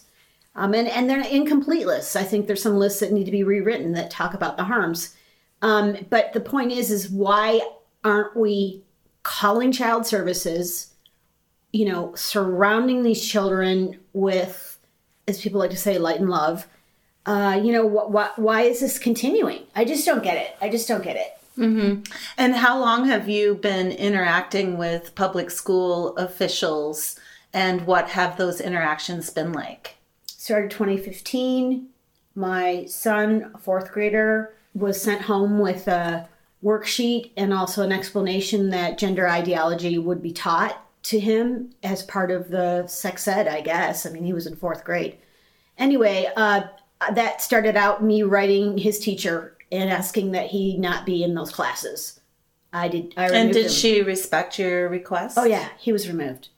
[0.54, 2.16] Um, and, and they're incomplete lists.
[2.16, 5.14] I think there's some lists that need to be rewritten that talk about the harms.
[5.62, 7.60] Um, but the point is, is why
[8.04, 8.82] aren't we
[9.22, 10.94] calling child services,
[11.72, 14.78] you know, surrounding these children with,
[15.28, 16.66] as people like to say, light and love?
[17.26, 19.64] Uh, you know, wh- wh- why is this continuing?
[19.74, 20.56] I just don't get it.
[20.60, 21.36] I just don't get it.
[21.56, 22.02] hmm
[22.38, 27.18] And how long have you been interacting with public school officials
[27.56, 29.94] and what have those interactions been like?
[30.26, 31.88] started 2015.
[32.36, 36.28] My son, fourth grader, was sent home with a
[36.62, 42.30] worksheet and also an explanation that gender ideology would be taught to him as part
[42.30, 44.06] of the sex ed, I guess.
[44.06, 45.16] I mean, he was in fourth grade.
[45.78, 46.62] Anyway, uh,
[47.12, 51.50] that started out me writing his teacher and asking that he not be in those
[51.50, 52.20] classes.
[52.72, 53.14] I did.
[53.16, 53.72] I And did him.
[53.72, 55.38] she respect your request?
[55.38, 56.50] Oh yeah, he was removed.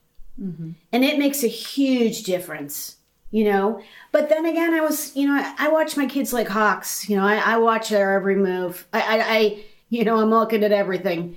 [0.93, 2.97] And it makes a huge difference,
[3.31, 3.83] you know.
[4.13, 7.09] But then again, I was, you know, I, I watch my kids like hawks.
[7.09, 8.87] You know, I, I watch their every move.
[8.93, 11.37] I, I, I, you know, I'm looking at everything,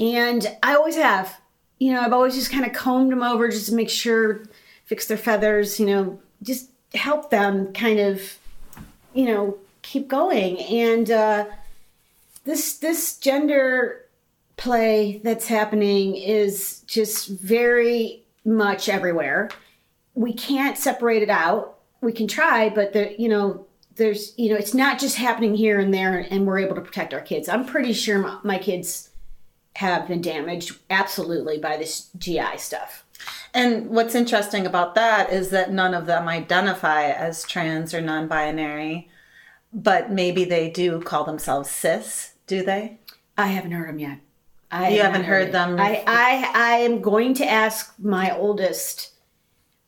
[0.00, 1.36] and I always have.
[1.78, 4.44] You know, I've always just kind of combed them over just to make sure,
[4.84, 5.78] fix their feathers.
[5.78, 8.38] You know, just help them kind of,
[9.12, 10.58] you know, keep going.
[10.60, 11.46] And uh,
[12.44, 14.04] this this gender
[14.56, 19.50] play that's happening is just very much everywhere.
[20.14, 21.78] We can't separate it out.
[22.00, 25.78] We can try, but the you know there's you know it's not just happening here
[25.78, 27.48] and there, and we're able to protect our kids.
[27.48, 29.10] I'm pretty sure my, my kids
[29.76, 33.04] have been damaged absolutely by this GI stuff.
[33.54, 38.28] And what's interesting about that is that none of them identify as trans or non
[38.28, 39.08] binary,
[39.72, 42.98] but maybe they do call themselves cis, do they?
[43.36, 44.18] I haven't heard them yet.
[44.72, 48.34] I You have haven't not heard them I, I I am going to ask my
[48.36, 49.10] oldest.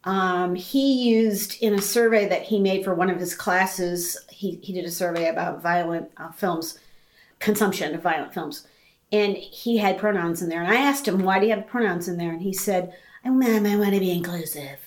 [0.04, 4.18] Um, he used in a survey that he made for one of his classes.
[4.28, 6.78] He he did a survey about violent uh, films,
[7.38, 8.66] consumption of violent films,
[9.10, 10.62] and he had pronouns in there.
[10.62, 12.92] And I asked him, "Why do you have pronouns in there?" And he said,
[13.24, 14.78] "Oh, mom, I want to be inclusive."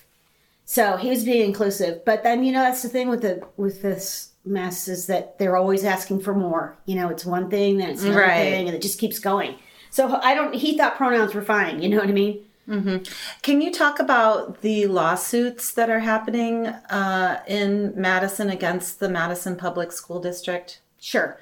[0.66, 3.82] So he was being inclusive, but then you know that's the thing with the with
[3.82, 6.78] this mess is that they're always asking for more.
[6.86, 8.52] You know, it's one thing, then it's another Right.
[8.52, 9.56] thing, and it just keeps going.
[9.98, 10.54] So I don't.
[10.54, 11.82] He thought pronouns were fine.
[11.82, 12.46] You know what I mean?
[12.70, 13.12] Mm-hmm.
[13.42, 19.56] Can you talk about the lawsuits that are happening uh, in Madison against the Madison
[19.56, 20.82] Public School District?
[21.00, 21.40] Sure.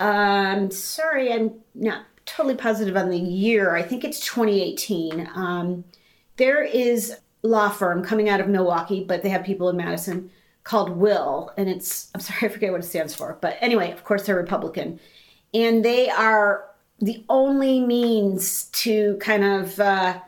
[0.00, 3.76] Um, sorry, I'm not totally positive on the year.
[3.76, 5.30] I think it's 2018.
[5.36, 5.84] Um,
[6.38, 10.28] there is a law firm coming out of Milwaukee, but they have people in Madison
[10.64, 14.02] called WILL, and it's I'm sorry, I forget what it stands for, but anyway, of
[14.02, 14.98] course they're Republican,
[15.54, 16.64] and they are
[17.02, 20.20] the only means to kind of uh,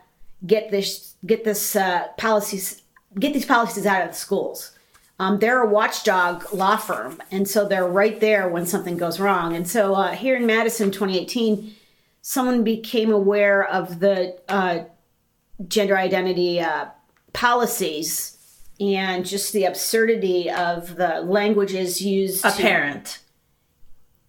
[0.45, 2.81] get this get this uh, policies
[3.17, 4.73] get these policies out of the schools.
[5.17, 9.55] Um, they're a watchdog law firm, and so they're right there when something goes wrong.
[9.55, 11.73] And so uh, here in Madison, 2018,
[12.21, 14.79] someone became aware of the uh,
[15.69, 16.87] gender identity uh,
[17.31, 18.37] policies
[18.81, 22.43] and just the absurdity of the languages used.
[22.43, 23.19] A to- parent,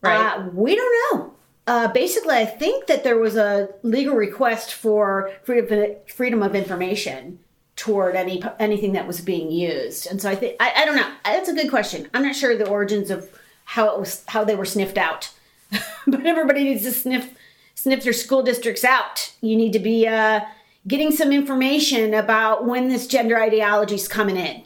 [0.03, 0.39] right?
[0.39, 1.36] uh, we don't know.
[1.67, 7.41] Uh, basically, I think that there was a legal request for freedom freedom of information,
[7.77, 10.07] toward any anything that was being used.
[10.07, 11.11] And so I think I, I don't know.
[11.25, 12.09] That's a good question.
[12.12, 13.31] I'm not sure the origins of
[13.64, 15.31] how it was how they were sniffed out,
[16.07, 17.37] but everybody needs to sniff
[17.75, 19.33] sniff their school districts out.
[19.43, 20.41] You need to be uh,
[20.89, 24.62] getting some information about when this gender ideology is coming in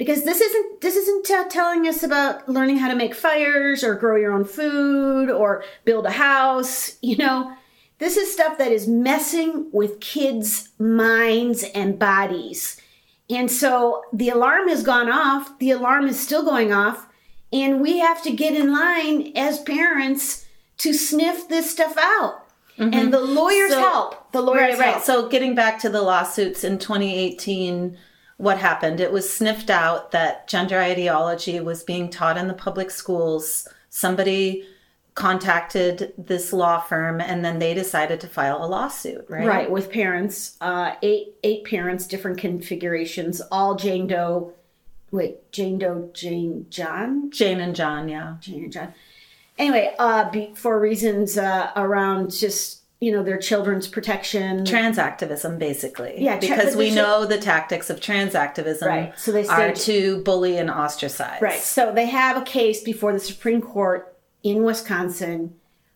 [0.00, 3.94] because this isn't this isn't uh, telling us about learning how to make fires or
[3.94, 7.52] grow your own food or build a house you know?
[7.98, 12.80] This is stuff that is messing with kids minds and bodies.
[13.28, 17.06] And so the alarm has gone off the alarm is still going off
[17.52, 20.46] and we have to get in line as parents
[20.78, 22.46] to sniff this stuff out.
[22.78, 24.32] And the lawyers So- help.
[24.32, 24.90] The lawyers right, right.
[24.94, 25.04] help.
[25.04, 27.98] So getting back to the lawsuits in 2018,
[28.40, 29.00] what happened?
[29.00, 33.68] It was sniffed out that gender ideology was being taught in the public schools.
[33.90, 34.66] Somebody
[35.14, 39.46] contacted this law firm and then they decided to file a lawsuit, right?
[39.46, 44.54] Right, with parents, uh, eight eight parents, different configurations, all Jane Doe.
[45.10, 48.36] Wait, Jane Doe, Jane John, Jane and John, yeah.
[48.40, 48.94] Jane and John.
[49.58, 54.64] Anyway, uh, be, for reasons uh, around just you know their children's protection.
[54.64, 56.16] Trans activism, basically.
[56.18, 60.22] Yeah, tra- because we know the tactics of trans activism Right, so they are to
[60.22, 61.40] bully and ostracize.
[61.40, 61.58] Right.
[61.58, 65.54] So they have a case before the Supreme Court in Wisconsin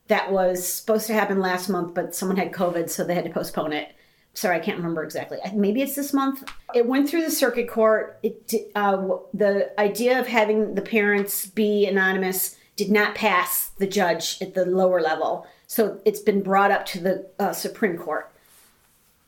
[0.09, 3.31] that was supposed to happen last month, but someone had COVID, so they had to
[3.31, 3.95] postpone it.
[4.35, 5.39] Sorry, I can't remember exactly.
[5.55, 6.43] Maybe it's this month.
[6.75, 8.19] It went through the circuit court.
[8.23, 14.39] It uh, the idea of having the parents be anonymous did not pass the judge
[14.41, 18.31] at the lower level, so it's been brought up to the uh, Supreme Court.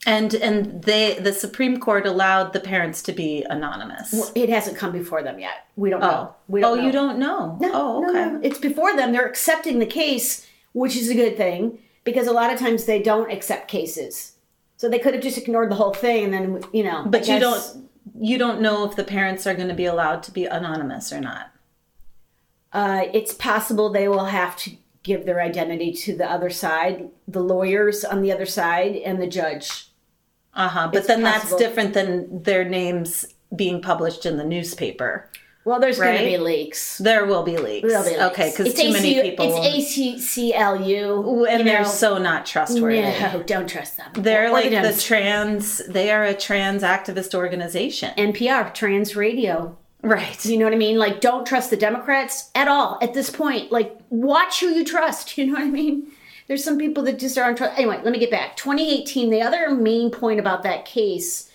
[0.06, 4.12] And and they the Supreme Court allowed the parents to be anonymous.
[4.12, 5.66] Well, it hasn't come before them yet.
[5.74, 6.06] We don't Oh.
[6.08, 6.34] know.
[6.46, 7.58] We don't Oh, you don't know?
[7.60, 8.12] No, Oh, okay.
[8.26, 8.40] no.
[8.44, 9.10] It's before them.
[9.10, 13.02] They're accepting the case, which is a good thing because a lot of times they
[13.02, 14.34] don't accept cases.
[14.76, 17.04] So they could have just ignored the whole thing and then, you know.
[17.06, 17.64] But you don't
[18.20, 21.20] you don't know if the parents are going to be allowed to be anonymous or
[21.20, 21.50] not.
[22.72, 24.70] Uh, it's possible they will have to
[25.06, 29.26] give their identity to the other side, the lawyers on the other side, and the
[29.28, 29.88] judge.
[30.52, 30.88] Uh-huh.
[30.88, 31.58] But It's then possible.
[31.58, 35.30] that's different than their names being published in the newspaper.
[35.64, 36.98] Well, there's going to be leaks.
[36.98, 37.88] There will be leaks.
[37.88, 38.22] There'll be leaks.
[38.22, 41.46] Okay, because It's too many people It's ACLU.
[41.48, 41.88] and they're know.
[41.88, 43.00] so not trustworthy.
[43.00, 44.10] No, don't trust them.
[44.14, 48.12] They're Or like the trans they are a trans activist organization.
[48.16, 49.76] NPR, Trans Radio.
[50.06, 50.44] Right.
[50.46, 50.98] You know what I mean?
[50.98, 53.72] Like, don't trust the Democrats at all at this point.
[53.72, 55.36] Like, watch who you trust.
[55.36, 56.12] You know what I mean?
[56.46, 57.76] There's some people that just aren't trust.
[57.76, 58.56] Anyway, let me get back.
[58.56, 61.50] 2018, the other main point about that case,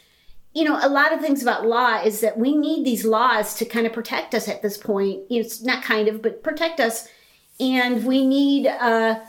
[0.54, 3.66] you know, a lot of things about law is that we need these laws to
[3.66, 5.22] kind of protect us at this point.
[5.30, 7.08] It's not kind of, but protect us.
[7.58, 9.22] And we need, uh,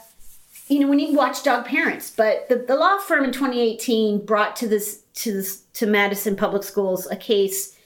[0.66, 2.10] you know, we need watchdog parents.
[2.10, 6.64] But the, the law firm in 2018 brought to this to this to Madison Public
[6.64, 7.76] Schools a case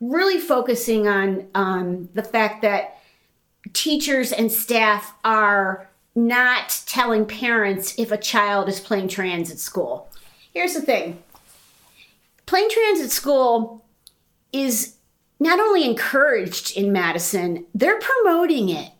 [0.00, 2.98] really focusing on um, the fact that
[3.72, 10.08] teachers and staff are not telling parents if a child is playing trans at school.
[10.52, 11.22] Here's the thing
[12.46, 13.84] playing trans at school
[14.52, 14.96] is
[15.38, 18.90] not only encouraged in Madison, they're promoting it.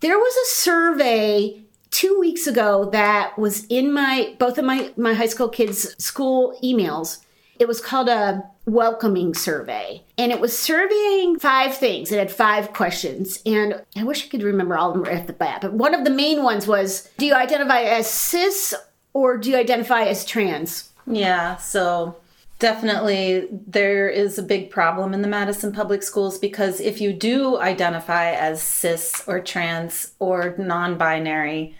[0.00, 5.14] There was a survey two weeks ago that was in my both of my my
[5.14, 7.24] high school kids' school emails.
[7.58, 12.10] It was called a welcoming survey, and it was surveying five things.
[12.10, 15.26] It had five questions, and I wish I could remember all of them right off
[15.26, 15.60] the bat.
[15.60, 18.74] But one of the main ones was: Do you identify as cis
[19.14, 20.90] or do you identify as trans?
[21.06, 22.16] Yeah, so
[22.58, 27.58] definitely there is a big problem in the Madison public schools because if you do
[27.58, 31.76] identify as cis or trans or non binary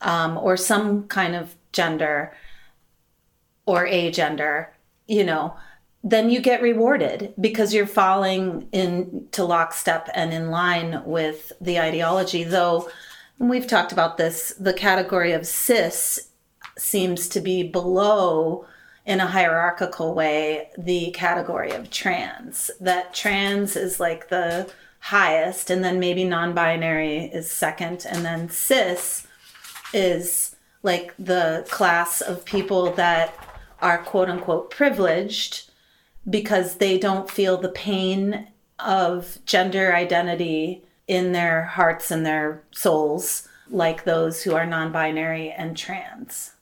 [0.00, 2.34] um, or some kind of gender
[3.66, 4.68] or agender,
[5.06, 5.56] you know,
[6.08, 12.44] then you get rewarded because you're falling into lockstep and in line with the ideology.
[12.44, 12.88] Though
[13.40, 16.30] we've talked about this, the category of cis
[16.78, 18.66] seems to be below
[19.04, 25.82] in a hierarchical way the category of trans that trans is like the highest and
[25.82, 29.26] then maybe non-binary is second and then cis
[29.94, 33.32] is like the class of people that
[33.80, 35.65] are quote unquote privileged
[36.28, 38.48] because they don't feel the pain
[38.78, 45.76] of gender identity in their hearts and their souls like those who are non-binary and
[45.76, 46.52] trans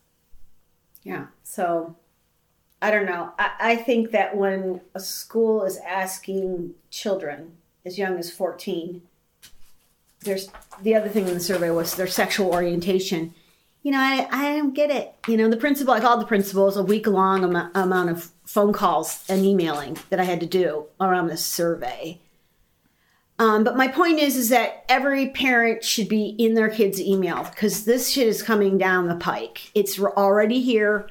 [1.03, 1.27] Yeah.
[1.43, 1.97] So
[2.83, 3.33] I don't know.
[3.39, 7.53] I, I think that when a school is asking children
[7.87, 9.01] as young as 14,
[10.21, 10.51] there's
[10.83, 13.33] the other thing in the survey was their sexual orientation.
[13.83, 15.15] you know, I, I don't get it.
[15.27, 18.73] You know, the principal, I called the principal, a week long am- amount of phone
[18.73, 22.21] calls and emailing that I had to do around this survey.
[23.39, 27.45] Um, but my point is, is that every parent should be in their kid's email
[27.45, 29.73] because this shit is coming down the pike.
[29.75, 31.09] It's already here.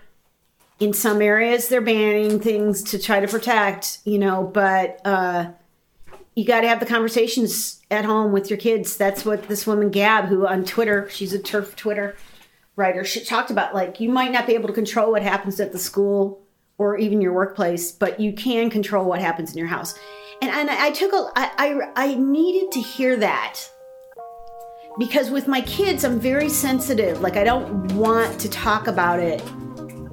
[0.79, 5.51] In some areas, they're banning things to try to protect, you know, but uh,
[6.35, 8.97] you got to have the conversations at home with your kids.
[8.97, 12.15] That's what this woman Gab, who on Twitter, she's a TERF Twitter
[12.75, 13.75] writer, she talked about.
[13.75, 16.42] Like, you might not be able to control what happens at the school
[16.77, 19.97] or even your workplace, but you can control what happens in your house.
[20.41, 21.51] And, and I took a, I,
[21.95, 23.59] I, I needed to hear that
[24.97, 27.21] because with my kids, I'm very sensitive.
[27.21, 29.41] Like, I don't want to talk about it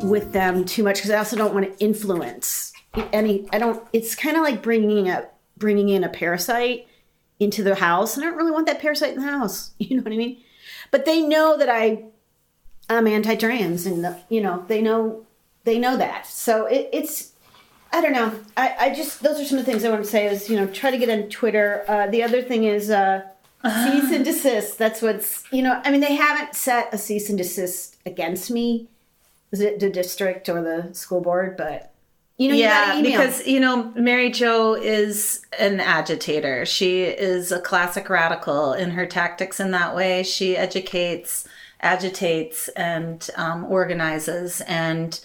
[0.02, 2.72] with them too much because I also don't want to influence
[3.12, 3.46] any.
[3.52, 3.86] I don't.
[3.92, 6.86] It's kind of like bringing a bringing in a parasite
[7.38, 9.72] into the house, and I don't really want that parasite in the house.
[9.78, 10.38] You know what I mean?
[10.90, 12.04] But they know that I
[12.88, 15.26] I'm anti-trans, and the, you know they know
[15.64, 16.26] they know that.
[16.26, 17.32] So it, it's
[17.92, 18.32] I don't know.
[18.56, 20.26] I, I just those are some of the things I want to say.
[20.26, 21.84] Is you know try to get on Twitter.
[21.88, 23.22] Uh, the other thing is uh,
[23.64, 24.78] cease and desist.
[24.78, 25.80] That's what's you know.
[25.84, 28.88] I mean they haven't set a cease and desist against me.
[29.52, 31.56] Is it the district or the school board?
[31.56, 31.92] But
[32.36, 36.64] you know, yeah, gotta because you know Mary Jo is an agitator.
[36.64, 39.58] She is a classic radical in her tactics.
[39.58, 41.46] In that way, she educates,
[41.80, 44.60] agitates, and um, organizes.
[44.62, 45.20] And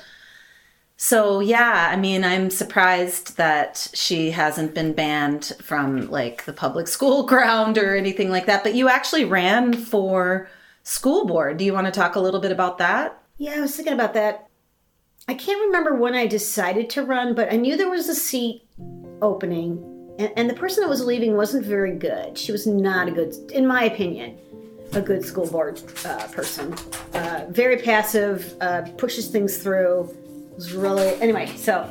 [1.06, 6.88] so, yeah, I mean, I'm surprised that she hasn't been banned from like the public
[6.88, 8.64] school ground or anything like that.
[8.64, 10.49] But you actually ran for
[10.82, 11.58] school board.
[11.58, 13.22] Do you want to talk a little bit about that?
[13.38, 14.47] Yeah, I was thinking about that.
[15.28, 18.64] I can't remember when I decided to run, but I knew there was a seat
[19.22, 22.36] opening, and, and the person that was leaving wasn't very good.
[22.36, 24.39] She was not a good, in my opinion,
[24.93, 26.74] a good school board uh, person.
[27.14, 30.12] Uh, very passive, uh, pushes things through.
[30.56, 31.47] Was really anyway.
[31.56, 31.89] So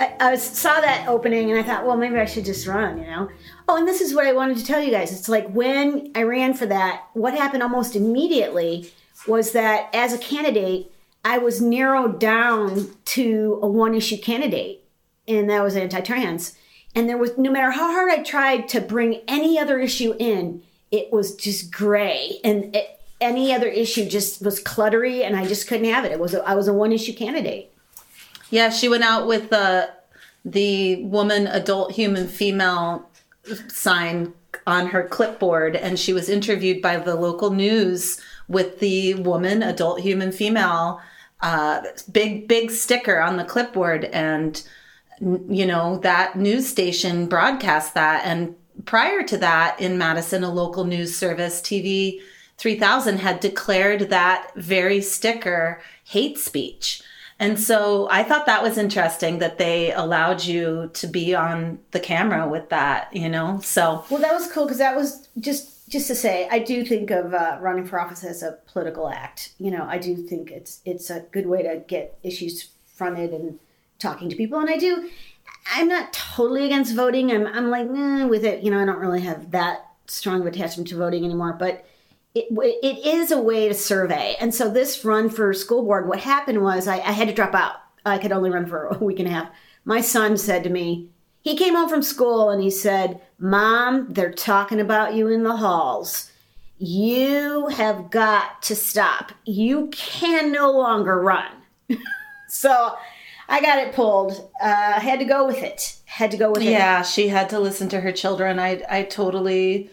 [0.00, 2.98] I, I was, saw that opening, and I thought, well, maybe I should just run.
[2.98, 3.28] You know.
[3.68, 5.12] Oh, and this is what I wanted to tell you guys.
[5.12, 8.90] It's like when I ran for that, what happened almost immediately
[9.26, 10.92] was that as a candidate,
[11.24, 14.84] I was narrowed down to a one issue candidate,
[15.28, 16.56] and that was anti trans.
[16.94, 20.62] And there was, no matter how hard I tried to bring any other issue in,
[20.90, 22.38] it was just gray.
[22.44, 26.12] And it, any other issue just was cluttery, and I just couldn't have it.
[26.12, 27.71] It was, a, I was a one issue candidate.
[28.52, 29.90] Yeah, she went out with the
[30.44, 33.08] the woman, adult, human, female
[33.68, 34.34] sign
[34.66, 40.00] on her clipboard, and she was interviewed by the local news with the woman, adult,
[40.00, 41.00] human, female,
[41.40, 41.80] uh,
[42.12, 44.62] big big sticker on the clipboard, and
[45.18, 48.22] you know that news station broadcast that.
[48.26, 52.20] And prior to that, in Madison, a local news service, TV
[52.58, 57.02] 3000, had declared that very sticker hate speech.
[57.38, 62.00] And so I thought that was interesting that they allowed you to be on the
[62.00, 63.60] camera with that, you know?
[63.62, 67.10] So, Well, that was cool because that was just just to say, I do think
[67.10, 69.52] of uh, running for office as a political act.
[69.58, 73.58] You know, I do think it's it's a good way to get issues fronted and
[73.98, 74.58] talking to people.
[74.58, 75.10] And I do,
[75.74, 77.30] I'm not totally against voting.
[77.30, 78.62] I'm I'm like eh, with it.
[78.62, 81.52] You know, I don't really have that strong of attachment to voting anymore.
[81.58, 81.84] But
[82.34, 82.48] it
[82.82, 84.36] it is a way to survey.
[84.40, 87.54] And so this run for school board, what happened was I, I had to drop
[87.54, 87.76] out.
[88.04, 89.48] I could only run for a week and a half.
[89.84, 91.08] My son said to me,
[91.40, 95.56] he came home from school and he said, Mom, they're talking about you in the
[95.56, 96.30] halls.
[96.78, 99.32] You have got to stop.
[99.44, 101.50] You can no longer run.
[102.48, 102.96] so
[103.48, 104.50] I got it pulled.
[104.60, 105.96] Uh, had to go with it.
[106.06, 106.70] Had to go with it.
[106.70, 108.58] yeah, she had to listen to her children.
[108.58, 109.90] I I totally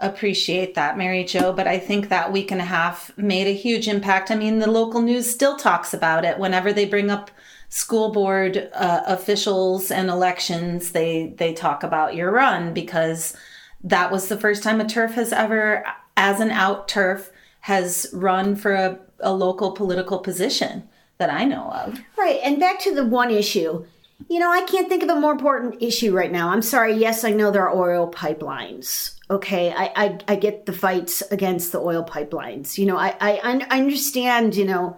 [0.00, 3.88] appreciate that, Mary Jo, but I think that week and a half made a huge
[3.88, 4.30] impact.
[4.30, 7.30] I mean, the local news still talks about it whenever they bring up
[7.68, 10.92] school board uh, officials and elections.
[10.92, 13.36] They they talk about your run because
[13.82, 15.84] that was the first time a TERF has ever,
[16.16, 17.30] as an out TERF,
[17.60, 20.88] has run for a, a local political position
[21.18, 22.00] that I know of.
[22.16, 22.40] Right.
[22.42, 23.84] And back to the one issue.
[24.28, 26.50] You know, I can't think of a more important issue right now.
[26.50, 26.94] I'm sorry.
[26.94, 29.14] Yes, I know there are oil pipelines.
[29.30, 29.72] Okay.
[29.72, 32.76] I, I, I get the fights against the oil pipelines.
[32.76, 34.96] You know, I, I, I understand, you know,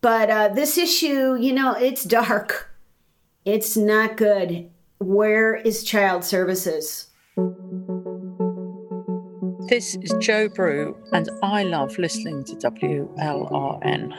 [0.00, 2.70] but uh, this issue, you know, it's dark.
[3.44, 4.70] It's not good.
[4.98, 7.08] Where is child services?
[9.68, 14.12] This is Joe Brew, and I love listening to WLRN.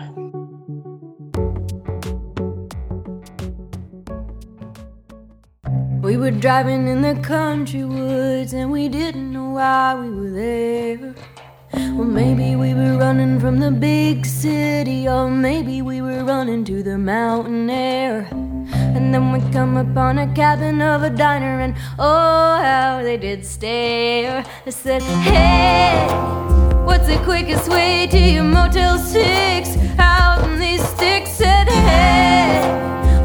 [6.08, 11.14] We were driving in the country woods and we didn't know why we were there.
[11.74, 16.82] Well, maybe we were running from the big city, or maybe we were running to
[16.82, 18.26] the mountain air.
[18.96, 23.46] And then we come upon a cabin of a diner, and oh, how they did
[23.46, 24.46] stare.
[24.66, 26.08] I said, Hey,
[26.86, 29.78] what's the quickest way to your Motel 6?
[30.00, 32.62] Out in these sticks, said, Hey,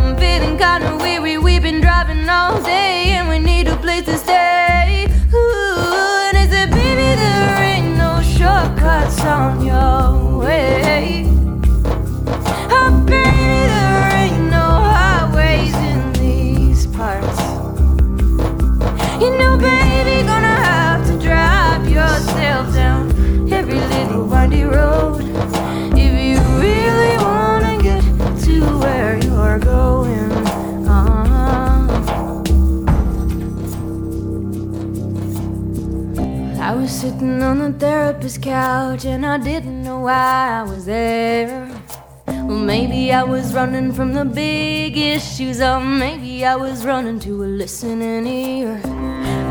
[0.01, 1.13] I'm feeling kinda weary.
[1.63, 1.72] Driving
[2.33, 4.42] all day, and we need a place to stay.
[37.03, 41.69] Sitting on the therapist's couch and I didn't know why I was there.
[42.29, 47.43] Well, maybe I was running from the big issues, or maybe I was running to
[47.43, 48.81] a listening ear.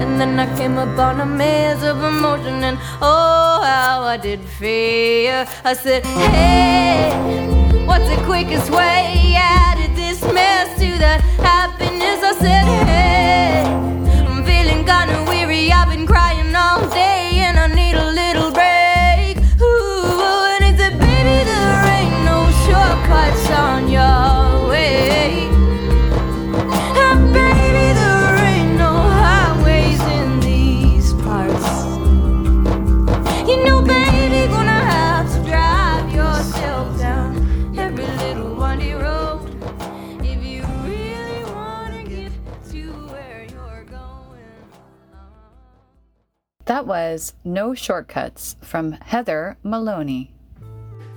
[0.02, 5.46] And then I came upon a maze of emotion, and oh, how I did fear.
[5.66, 7.12] I said, Hey,
[7.86, 11.20] what's the quickest way out of this mess to that
[11.52, 12.20] happiness?
[12.32, 13.64] I said, Hey,
[14.30, 16.51] I'm feeling kinda weary, I've been crying
[46.72, 50.32] That was No Shortcuts from Heather Maloney.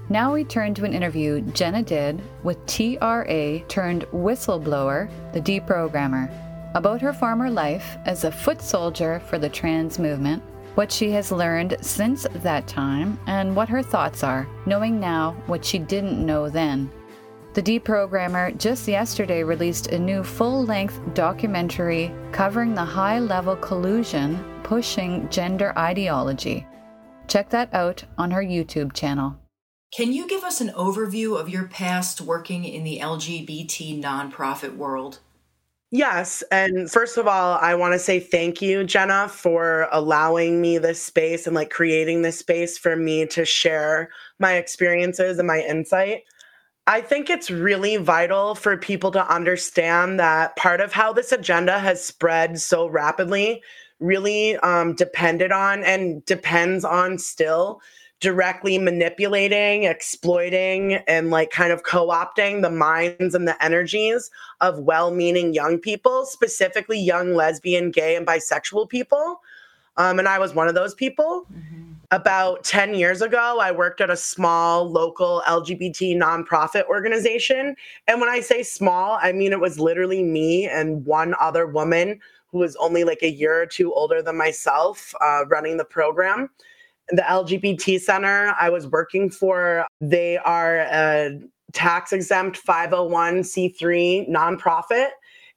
[0.09, 6.29] Now we turn to an interview Jenna did with TRA turned whistleblower, the deprogrammer,
[6.75, 10.43] about her former life as a foot soldier for the trans movement,
[10.75, 15.65] what she has learned since that time, and what her thoughts are, knowing now what
[15.65, 16.91] she didn't know then.
[17.55, 24.45] The deprogrammer just yesterday released a new full length documentary covering the high level collusion
[24.65, 26.67] pushing gender ideology.
[27.29, 29.39] Check that out on her YouTube channel.
[29.97, 35.21] Can you give us an overview of your past working in the LGBT nonprofit world?
[35.93, 36.43] Yes.
[36.51, 41.01] And first of all, I want to say thank you, Jenna, for allowing me this
[41.01, 46.25] space and like creating this space for me to share my experiences and my insight.
[46.87, 51.78] I think it's really vital for people to understand that part of how this agenda
[51.78, 53.62] has spread so rapidly
[54.01, 57.80] really um, depended on and depends on still
[58.20, 64.30] directly manipulating, exploiting, and like kind of co opting the minds and the energies
[64.61, 69.41] of well meaning young people, specifically young lesbian, gay, and bisexual people.
[69.97, 71.47] Um, and I was one of those people.
[72.11, 77.75] About 10 years ago, I worked at a small local LGBT nonprofit organization.
[78.07, 82.21] And when I say small, I mean it was literally me and one other woman
[82.49, 86.51] who was only like a year or two older than myself uh, running the program
[87.09, 91.39] the LGBT Center I was working for, they are a
[91.73, 95.09] tax exempt 501c3 nonprofit,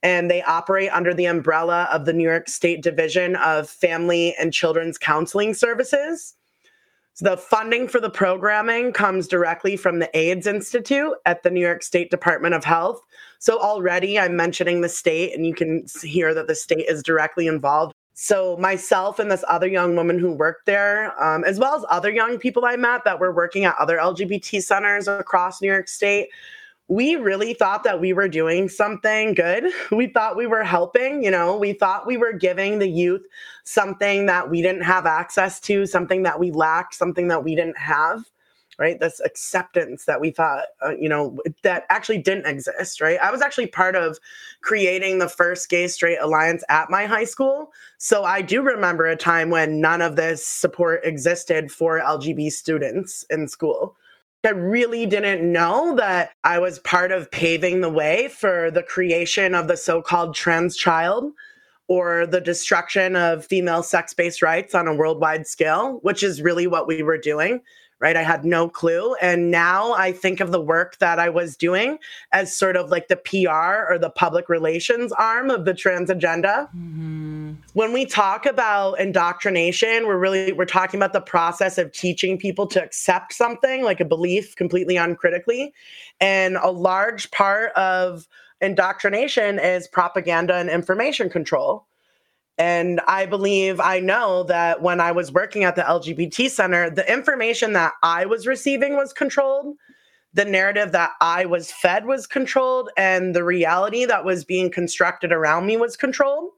[0.04, 4.54] and they operate under the umbrella of the New York State Division of Family and
[4.54, 6.36] Children's Counseling Services.
[7.14, 11.62] So the funding for the programming comes directly from the AIDS Institute at the New
[11.62, 13.02] York State Department of Health.
[13.39, 17.48] So already I'm mentioning the state, and you can hear that the state is directly
[17.48, 21.86] involved so myself and this other young woman who worked there um, as well as
[21.88, 25.88] other young people i met that were working at other lgbt centers across new york
[25.88, 26.28] state
[26.89, 29.65] we really thought that we were doing something good.
[29.91, 33.25] We thought we were helping you know we thought we were giving the youth
[33.63, 37.77] something that we didn't have access to something that we lacked something that we didn't
[37.77, 38.25] have
[38.79, 38.99] right?
[38.99, 43.19] This acceptance that we thought uh, you know that actually didn't exist right?
[43.19, 44.19] I was actually part of
[44.61, 47.71] creating the first gay straight alliance at my high school.
[47.97, 53.25] So i do remember a time when none of this support existed for lgb students
[53.29, 53.95] in school
[54.48, 59.54] I really didn't know that I was part of paving the way for the creation
[59.54, 61.34] of the so called trans child
[61.89, 66.66] or the destruction of female sex based rights on a worldwide scale, which is really
[66.66, 67.60] what we were doing
[68.00, 68.16] right?
[68.16, 69.16] I had no clue.
[69.22, 71.98] And now I think of the work that I was doing
[72.32, 76.70] as sort of like the PR or the public relations arm of the trans agenda.
[76.76, 77.54] Mm-hmm.
[77.74, 82.68] When we talk about indoctrination, we're really we're talking about the process of teaching people
[82.68, 85.74] to accept something like a belief completely uncritically.
[86.20, 88.28] And a large part of
[88.62, 91.86] indoctrination is propaganda and information control.
[92.58, 97.12] And I believe, I know that when I was working at the LGBT Center, the
[97.12, 99.76] information that I was receiving was controlled.
[100.34, 105.32] The narrative that I was fed was controlled, and the reality that was being constructed
[105.32, 106.51] around me was controlled.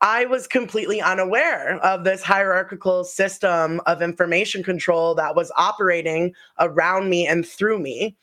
[0.00, 7.10] I was completely unaware of this hierarchical system of information control that was operating around
[7.10, 8.16] me and through me.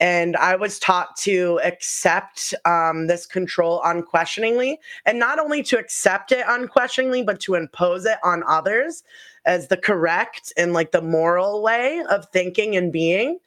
[0.00, 6.30] And I was taught to accept um, this control unquestioningly, and not only to accept
[6.30, 9.02] it unquestioningly, but to impose it on others
[9.44, 13.38] as the correct and like the moral way of thinking and being.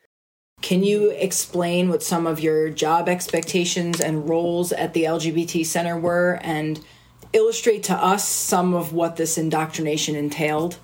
[0.62, 5.98] Can you explain what some of your job expectations and roles at the LGBT Center
[5.98, 6.80] were and
[7.34, 10.78] illustrate to us some of what this indoctrination entailed?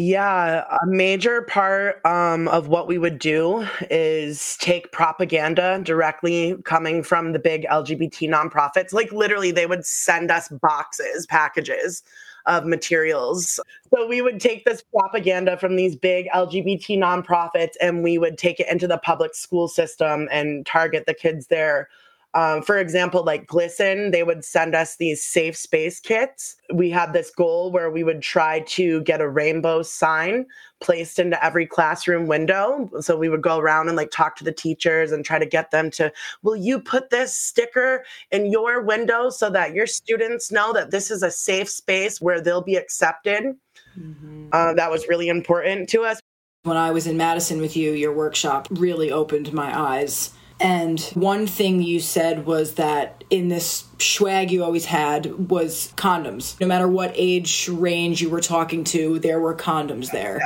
[0.00, 7.02] Yeah, a major part um, of what we would do is take propaganda directly coming
[7.02, 8.92] from the big LGBT nonprofits.
[8.92, 12.04] Like, literally, they would send us boxes, packages
[12.46, 13.58] of materials.
[13.92, 18.60] So, we would take this propaganda from these big LGBT nonprofits and we would take
[18.60, 21.88] it into the public school system and target the kids there
[22.34, 26.56] um, for example, like GLSEN, they would send us these safe space kits.
[26.72, 30.44] We had this goal where we would try to get a rainbow sign
[30.80, 32.90] placed into every classroom window.
[33.00, 35.70] So we would go around and like talk to the teachers and try to get
[35.70, 36.12] them to,
[36.42, 41.10] will you put this sticker in your window so that your students know that this
[41.10, 43.56] is a safe space where they'll be accepted?
[43.98, 44.50] Mm-hmm.
[44.52, 46.20] Uh, that was really important to us.
[46.64, 51.46] When I was in Madison with you, your workshop really opened my eyes and one
[51.46, 56.58] thing you said was that in this swag you always had was condoms.
[56.60, 60.40] No matter what age range you were talking to, there were condoms there.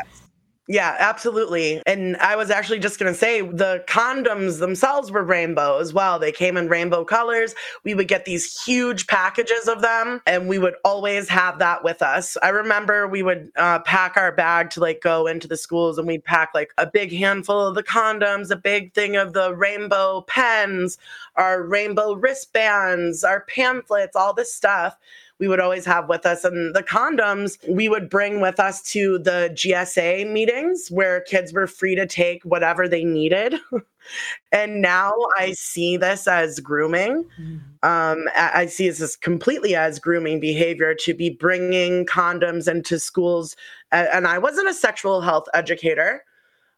[0.73, 1.83] Yeah, absolutely.
[1.85, 6.18] And I was actually just going to say the condoms themselves were rainbow as well.
[6.18, 7.55] They came in rainbow colors.
[7.85, 12.01] We would get these huge packages of them and we would always have that with
[12.01, 12.39] us.
[12.43, 16.07] I remember we would uh, pack our bag to like go into the schools and
[16.07, 20.23] we'd pack like a big handful of the condoms, a big thing of the rainbow
[20.23, 20.97] pens,
[21.37, 24.97] our rainbow wristbands, our pamphlets, all this stuff
[25.43, 26.45] we would always have with us.
[26.45, 31.66] And the condoms we would bring with us to the GSA meetings where kids were
[31.66, 33.57] free to take whatever they needed.
[34.53, 37.24] and now I see this as grooming.
[37.82, 43.57] Um, I see this as completely as grooming behavior to be bringing condoms into schools.
[43.90, 46.22] And I wasn't a sexual health educator.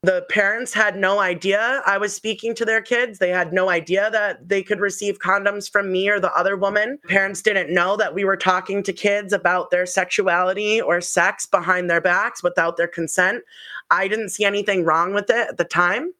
[0.05, 3.18] The parents had no idea I was speaking to their kids.
[3.18, 6.98] They had no idea that they could receive condoms from me or the other woman.
[7.09, 11.88] Parents didn't know that we were talking to kids about their sexuality or sex behind
[11.88, 13.44] their backs without their consent.
[13.90, 16.12] I didn't see anything wrong with it at the time.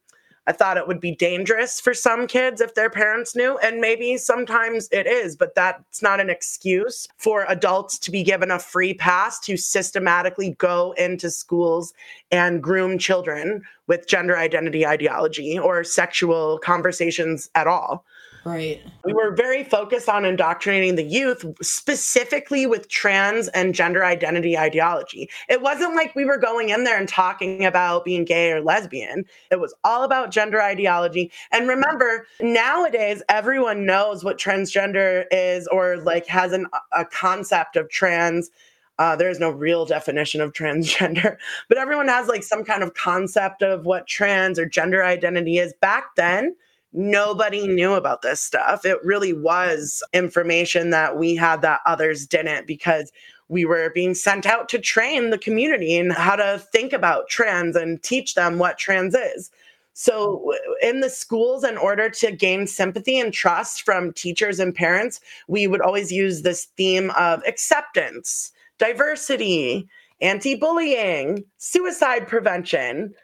[0.47, 4.18] I thought it would be dangerous for some kids if their parents knew, and maybe
[4.18, 8.95] sometimes it is, but that's not an excuse for adults to be given a free
[8.95, 11.95] pass to systematically go into schools
[12.30, 18.05] and groom children with gender identity ideology or sexual conversations at all.
[18.45, 18.82] Right.
[19.05, 25.30] We were very focused on indoctrinating the youth, specifically with trans and gender identity ideology.
[25.49, 29.24] It wasn't like we were going in there and talking about being gay or lesbian.
[29.51, 31.32] It was all about gender ideology.
[31.53, 37.88] And remember, nowadays, everyone knows what transgender is or like has an, a concept of
[37.88, 38.51] trans.
[38.99, 41.38] Uh, there is no real definition of transgender,
[41.70, 45.72] but everyone has like some kind of concept of what trans or gender identity is.
[45.80, 46.55] Back then,
[46.95, 48.84] nobody knew about this stuff.
[48.84, 53.12] It really was information that we had that others didn't because
[53.49, 57.76] we were being sent out to train the community and how to think about trans
[57.76, 59.51] and teach them what trans is.
[59.97, 65.20] So, in the schools, in order to gain sympathy and trust from teachers and parents,
[65.47, 69.88] we would always use this theme of acceptance, diversity,
[70.20, 73.14] anti bullying, suicide prevention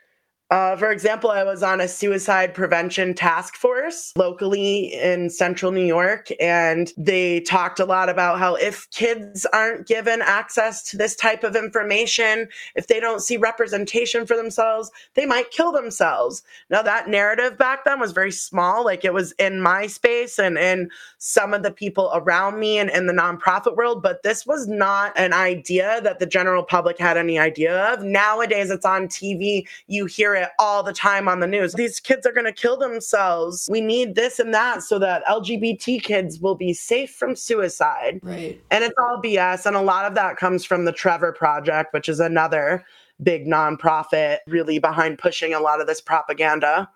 [0.51, 5.85] Uh, for example, I was on a suicide prevention task force locally in central New
[5.85, 11.15] York, and they talked a lot about how if kids aren't given access to this
[11.15, 16.43] type of information, if they don't see representation for themselves, they might kill themselves.
[16.69, 20.59] Now, that narrative back then was very small, like it was in my space and
[20.59, 24.67] in some of the people around me and in the nonprofit world, but this was
[24.67, 28.03] not an idea that the general public had any idea of.
[28.03, 31.75] Nowadays, it's on TV, you hear it all the time on the news.
[31.75, 33.69] These kids are going to kill themselves.
[33.71, 38.21] We need this and that so that LGBT kids will be safe from suicide.
[38.23, 38.61] Right.
[38.71, 39.67] And it's all BS.
[39.67, 42.85] And a lot of that comes from the Trevor Project, which is another
[43.23, 46.89] big nonprofit really behind pushing a lot of this propaganda.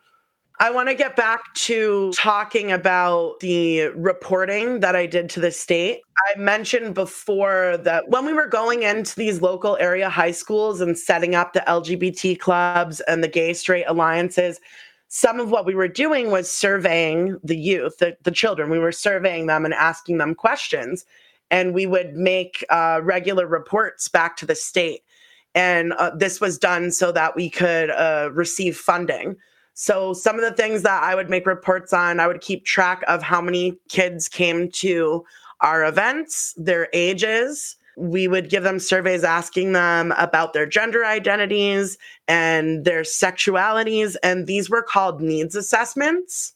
[0.61, 5.50] I want to get back to talking about the reporting that I did to the
[5.50, 6.02] state.
[6.32, 10.96] I mentioned before that when we were going into these local area high schools and
[10.96, 14.61] setting up the LGBT clubs and the gay straight alliances,
[15.09, 18.70] some of what we were doing was surveying the youth, the, the children.
[18.70, 21.05] We were surveying them and asking them questions.
[21.50, 25.00] And we would make uh, regular reports back to the state.
[25.57, 29.36] And uh, this was done so that we could uh, receive funding.
[29.74, 33.02] So, some of the things that I would make reports on, I would keep track
[33.08, 35.24] of how many kids came to
[35.60, 37.76] our events, their ages.
[37.96, 44.16] We would give them surveys asking them about their gender identities and their sexualities.
[44.22, 46.53] And these were called needs assessments.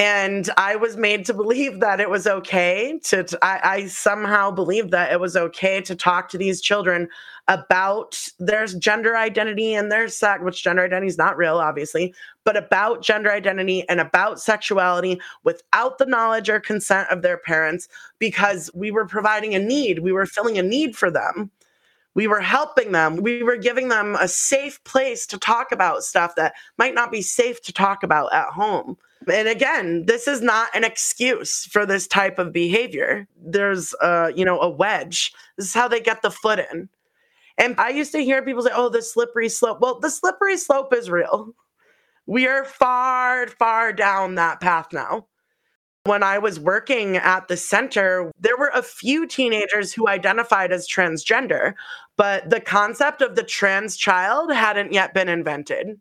[0.00, 4.50] And I was made to believe that it was okay to, to- I, I somehow
[4.52, 7.08] believed that it was okay to talk to these children
[7.48, 12.58] about their gender identity and their sex, which gender identity is not real, obviously, but
[12.58, 17.88] about gender identity and about sexuality without the knowledge or consent of their parents
[18.20, 20.00] because we were providing a need.
[20.00, 21.52] We were filling a need for them.
[22.14, 23.16] We were helping them.
[23.16, 27.22] We were giving them a safe place to talk about stuff that might not be
[27.22, 28.96] safe to talk about at home.
[29.32, 33.28] And again, this is not an excuse for this type of behavior.
[33.36, 35.32] There's, uh, you know, a wedge.
[35.56, 36.88] This is how they get the foot in.
[37.58, 39.80] And I used to hear people say, oh, the slippery slope.
[39.80, 41.54] Well, the slippery slope is real.
[42.26, 45.26] We are far, far down that path now.
[46.04, 50.88] When I was working at the center, there were a few teenagers who identified as
[50.88, 51.74] transgender,
[52.16, 56.00] but the concept of the trans child hadn't yet been invented.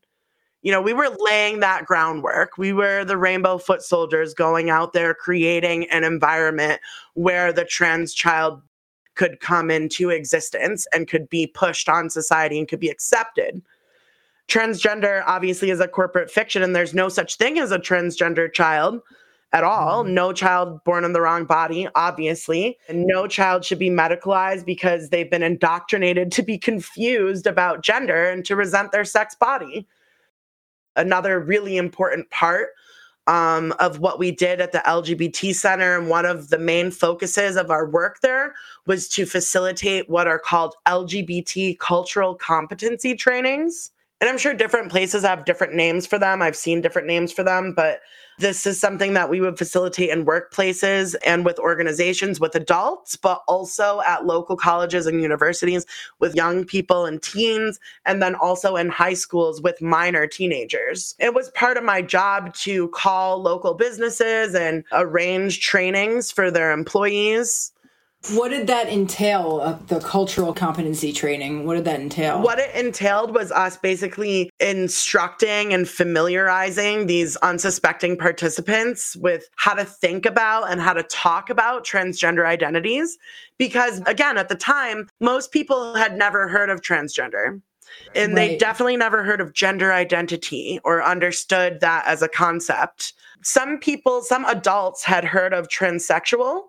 [0.61, 2.57] You know, we were laying that groundwork.
[2.57, 6.79] We were the rainbow foot soldiers going out there creating an environment
[7.13, 8.61] where the trans child
[9.15, 13.61] could come into existence and could be pushed on society and could be accepted.
[14.47, 19.01] Transgender obviously is a corporate fiction, and there's no such thing as a transgender child
[19.51, 20.03] at all.
[20.03, 22.77] No child born in the wrong body, obviously.
[22.87, 28.29] And no child should be medicalized because they've been indoctrinated to be confused about gender
[28.29, 29.87] and to resent their sex body.
[30.95, 32.69] Another really important part
[33.25, 35.97] um, of what we did at the LGBT Center.
[35.97, 40.39] And one of the main focuses of our work there was to facilitate what are
[40.39, 43.91] called LGBT cultural competency trainings.
[44.21, 46.41] And I'm sure different places have different names for them.
[46.41, 48.01] I've seen different names for them, but
[48.37, 53.43] this is something that we would facilitate in workplaces and with organizations with adults, but
[53.47, 55.85] also at local colleges and universities
[56.19, 61.15] with young people and teens, and then also in high schools with minor teenagers.
[61.19, 66.71] It was part of my job to call local businesses and arrange trainings for their
[66.71, 67.73] employees.
[68.33, 69.61] What did that entail?
[69.63, 71.65] Uh, the cultural competency training.
[71.65, 72.41] What did that entail?
[72.41, 79.85] What it entailed was us basically instructing and familiarizing these unsuspecting participants with how to
[79.85, 83.17] think about and how to talk about transgender identities.
[83.57, 87.61] Because again, at the time, most people had never heard of transgender.
[88.15, 93.13] And they definitely never heard of gender identity or understood that as a concept.
[93.41, 96.63] Some people, some adults had heard of transsexual,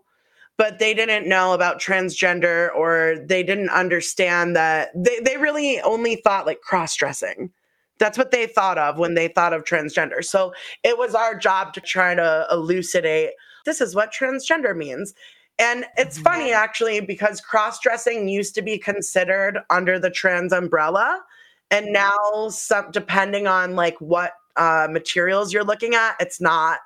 [0.61, 6.16] but they didn't know about transgender or they didn't understand that they, they really only
[6.16, 7.50] thought like cross dressing.
[7.98, 10.22] That's what they thought of when they thought of transgender.
[10.22, 10.52] So
[10.84, 13.30] it was our job to try to elucidate
[13.64, 15.14] this is what transgender means.
[15.58, 21.22] And it's funny actually because cross dressing used to be considered under the trans umbrella.
[21.70, 26.80] And now, some, depending on like what uh, materials you're looking at, it's not.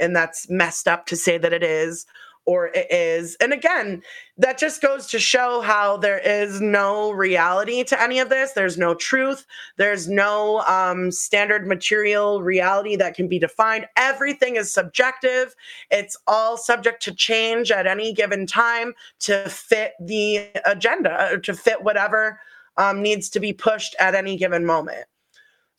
[0.00, 2.06] And that's messed up to say that it is
[2.48, 3.36] or it is.
[3.42, 4.02] And again,
[4.38, 8.52] that just goes to show how there is no reality to any of this.
[8.52, 9.44] There's no truth.
[9.76, 13.84] There's no um, standard material reality that can be defined.
[13.96, 15.54] Everything is subjective.
[15.90, 21.52] It's all subject to change at any given time to fit the agenda, or to
[21.52, 22.40] fit whatever
[22.78, 25.04] um, needs to be pushed at any given moment.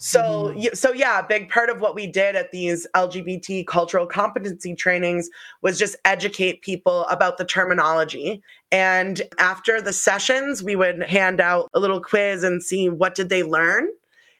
[0.01, 0.59] So, mm-hmm.
[0.59, 4.73] y so yeah, a big part of what we did at these LGBT cultural competency
[4.73, 5.29] trainings
[5.61, 8.41] was just educate people about the terminology.
[8.71, 13.27] And after the sessions, we would hand out a little quiz and see what did
[13.27, 13.89] they learn.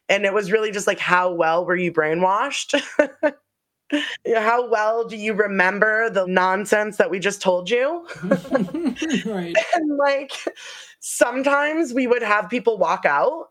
[0.08, 2.80] And it was really just like, how well were you brainwashed?
[4.36, 8.06] How well do you remember the nonsense that we just told you?
[9.26, 9.56] right.
[9.74, 10.32] and like
[11.00, 13.49] sometimes we would have people walk out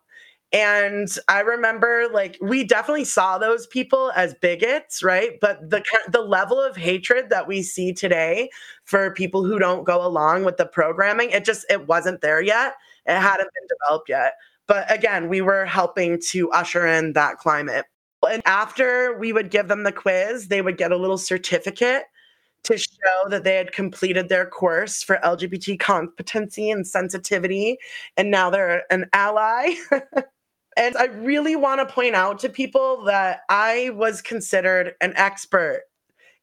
[0.52, 5.34] and i remember like we definitely saw those people as bigots right?
[5.42, 8.50] But the the level of hatred that we see today
[8.84, 12.76] for people who don't go along with the programming it just it wasn't there yet.
[13.06, 14.34] It hadn't been developed yet.
[14.68, 17.86] But again we were helping to usher in that climate.
[18.30, 22.04] And after we would give them the quiz they would get a little certificate
[22.64, 27.78] to show that they had completed their course for LGBT competency and sensitivity,
[28.18, 29.76] and now they're an ally.
[30.80, 35.84] and I really want to point out to people that I was considered an expert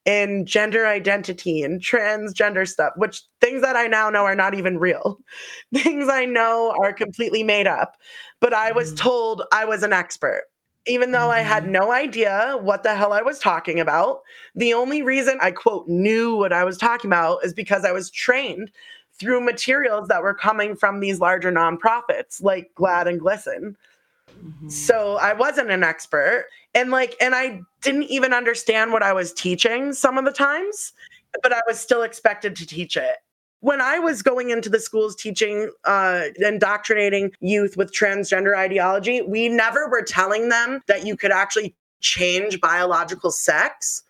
[0.05, 4.79] in gender identity and transgender stuff, which things that I now know are not even
[4.79, 5.19] real.
[5.75, 7.97] Things I know are completely made up.
[8.41, 8.99] But I was mm.
[8.99, 10.45] told I was an expert
[10.87, 11.73] even though I had mm-hmm.
[11.73, 14.21] no idea what the hell I was talking about.
[14.55, 18.09] The only reason I quote knew what I was talking about is because I was
[18.09, 18.71] trained
[19.19, 23.75] through materials that were coming from these larger nonprofits like GLAAD and GLSEN.
[24.69, 29.33] So I wasn't an expert and like and I didn't even understand what I was
[29.33, 30.93] teaching some of the times,
[31.43, 33.17] but I was still expected to teach it
[33.61, 39.49] when I was going into the schools teaching, uh, indoctrinating youth with transgender ideology, we
[39.49, 44.03] never were telling them that you could actually change biological sex.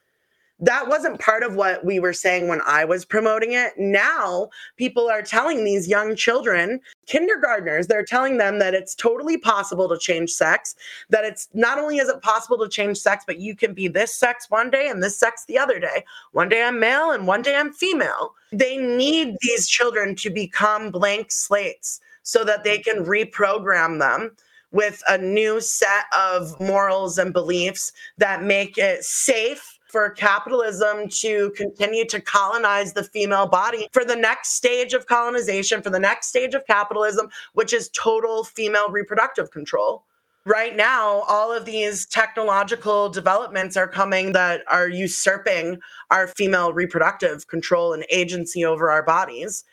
[0.58, 3.74] That wasn't part of what we were saying when I was promoting it.
[3.76, 4.48] Now,
[4.78, 9.98] people are telling these young children, kindergartners, they're telling them that it's totally possible to
[9.98, 10.74] change sex,
[11.10, 14.14] that it's not only is it possible to change sex, but you can be this
[14.14, 16.04] sex one day and this sex the other day.
[16.32, 18.32] One day I'm male and one day I'm female.
[18.50, 24.32] They need these children to become blank slates so that they can reprogram them
[24.72, 31.50] with a new set of morals and beliefs that make it safe for capitalism to
[31.56, 36.28] continue to colonize the female body for the next stage of colonization, for the next
[36.28, 40.04] stage of capitalism, which is total female reproductive control.
[40.44, 45.78] Right now, all of these technological developments are coming that are usurping
[46.12, 49.64] our female reproductive control and agency over our bodies.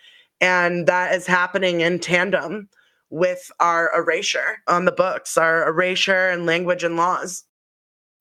[0.42, 2.70] And that is happening in tandem
[3.12, 7.44] with our erasure on the books, our erasure and language and laws.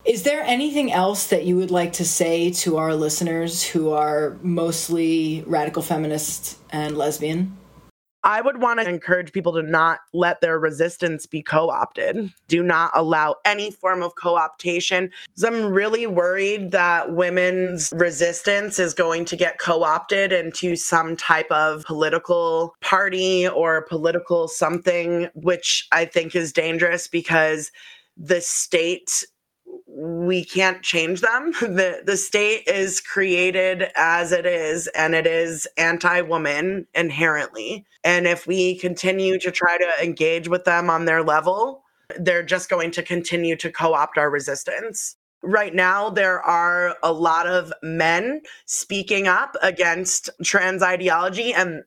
[0.05, 4.36] Is there anything else that you would like to say to our listeners who are
[4.42, 7.57] mostly radical feminists and lesbian?
[8.24, 12.32] I would want to encourage people to not let their resistance be co opted.
[12.48, 15.11] Do not allow any form of co optation.
[15.44, 21.50] I'm really worried that women's resistance is going to get co opted into some type
[21.50, 27.70] of political party or political something, which I think is dangerous because
[28.16, 29.24] the state
[29.95, 31.53] we can't change them.
[31.61, 37.86] The the state is created as it is and it is anti-woman inherently.
[38.05, 41.82] And if we continue to try to engage with them on their level,
[42.18, 45.16] they're just going to continue to co-opt our resistance.
[45.43, 51.82] Right now, there are a lot of men speaking up against trans ideology, and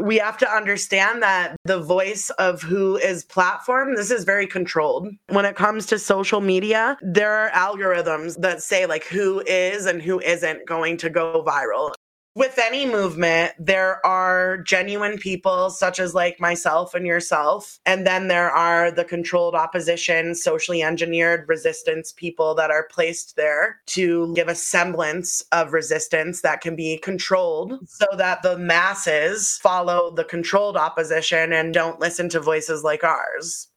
[0.00, 5.08] we have to understand that the voice of who is platform this is very controlled.
[5.28, 10.02] When it comes to social media there are algorithms that say like who is and
[10.02, 11.92] who isn't going to go viral
[12.34, 17.78] with any movement, there are genuine people such as like myself and yourself.
[17.84, 23.80] And then there are the controlled opposition, socially engineered resistance people that are placed there
[23.88, 30.10] to give a semblance of resistance that can be controlled so that the masses follow
[30.10, 33.68] the controlled opposition and don't listen to voices like ours.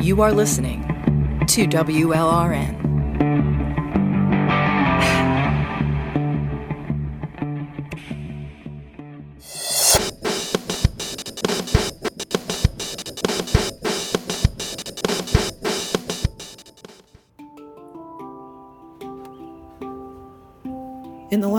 [0.00, 0.82] You are listening
[1.48, 2.87] to WLRN.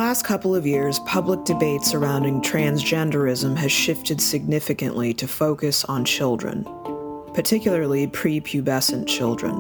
[0.09, 6.63] Last couple of years, public debate surrounding transgenderism has shifted significantly to focus on children,
[7.35, 9.53] particularly prepubescent children.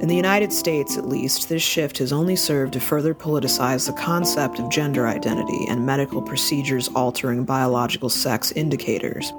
[0.00, 3.92] In the United States, at least, this shift has only served to further politicize the
[3.94, 9.32] concept of gender identity and medical procedures altering biological sex indicators.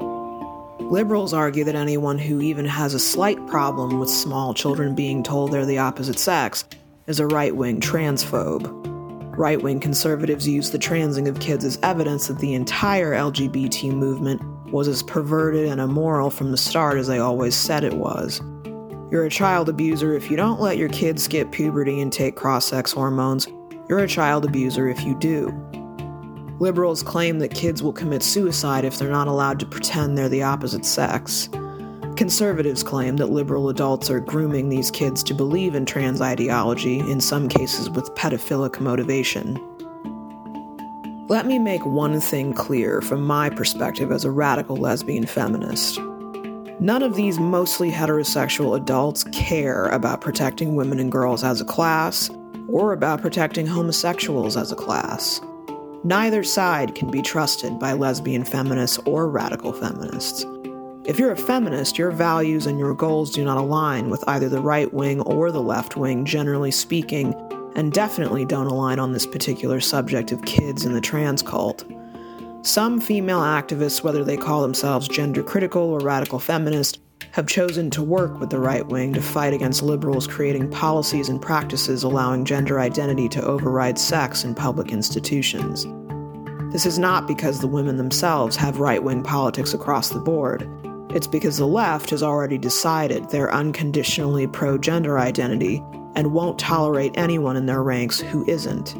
[0.82, 5.54] Liberals argue that anyone who even has a slight problem with small children being told
[5.54, 6.66] they're the opposite sex
[7.08, 8.97] is a right wing transphobe.
[9.38, 14.42] Right wing conservatives use the transing of kids as evidence that the entire LGBT movement
[14.72, 18.42] was as perverted and immoral from the start as they always said it was.
[19.12, 22.66] You're a child abuser if you don't let your kids skip puberty and take cross
[22.66, 23.48] sex hormones.
[23.88, 25.54] You're a child abuser if you do.
[26.60, 30.42] Liberals claim that kids will commit suicide if they're not allowed to pretend they're the
[30.42, 31.48] opposite sex.
[32.18, 37.22] Conservatives claim that liberal adults are grooming these kids to believe in trans ideology, in
[37.22, 39.54] some cases with pedophilic motivation.
[41.28, 46.00] Let me make one thing clear from my perspective as a radical lesbian feminist.
[46.80, 52.32] None of these mostly heterosexual adults care about protecting women and girls as a class
[52.68, 55.40] or about protecting homosexuals as a class.
[56.04, 60.46] Neither side can be trusted by lesbian feminists or radical feminists.
[61.08, 64.60] If you're a feminist, your values and your goals do not align with either the
[64.60, 67.34] right wing or the left wing, generally speaking,
[67.78, 71.90] and definitely don't align on this particular subject of kids and the trans cult.
[72.62, 77.00] Some female activists, whether they call themselves gender critical or radical feminist,
[77.32, 81.42] have chosen to work with the right wing to fight against liberals creating policies and
[81.42, 85.86] practices allowing gender identity to override sex in public institutions.
[86.74, 90.70] This is not because the women themselves have right wing politics across the board.
[91.18, 97.12] It's because the left has already decided they're unconditionally pro gender identity and won't tolerate
[97.16, 98.96] anyone in their ranks who isn't.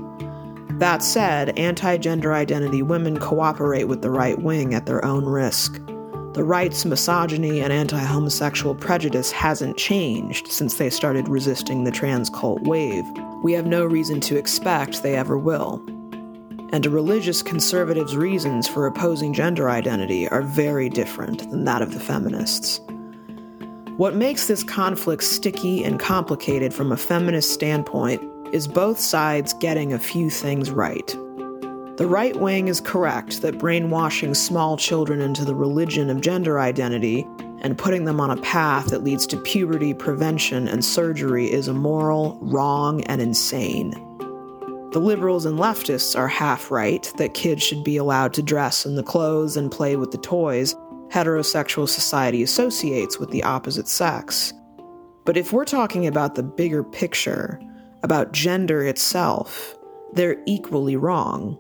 [0.80, 5.76] That said, anti gender identity women cooperate with the right wing at their own risk.
[6.34, 12.32] The right's misogyny and anti homosexual prejudice hasn't changed since they started resisting the trans
[12.32, 13.06] cult wave.
[13.44, 15.86] We have no reason to expect they ever will.
[16.72, 21.94] And a religious conservative's reasons for opposing gender identity are very different than that of
[21.94, 22.82] the feminists.
[23.98, 28.22] What makes this conflict sticky and complicated from a feminist standpoint
[28.54, 31.08] is both sides getting a few things right.
[31.98, 37.26] The right wing is correct that brainwashing small children into the religion of gender identity
[37.62, 42.38] and putting them on a path that leads to puberty prevention and surgery is immoral,
[42.40, 44.07] wrong, and insane.
[44.92, 48.96] The liberals and leftists are half right that kids should be allowed to dress in
[48.96, 50.76] the clothes and play with the toys
[51.10, 54.54] heterosexual society associates with the opposite sex.
[55.26, 57.62] But if we're talking about the bigger picture,
[58.04, 59.76] about gender itself,
[60.14, 61.58] they're equally wrong.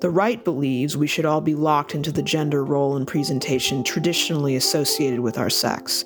[0.00, 4.56] The right believes we should all be locked into the gender role and presentation traditionally
[4.56, 6.04] associated with our sex.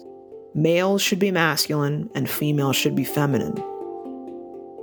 [0.54, 3.62] Males should be masculine and females should be feminine.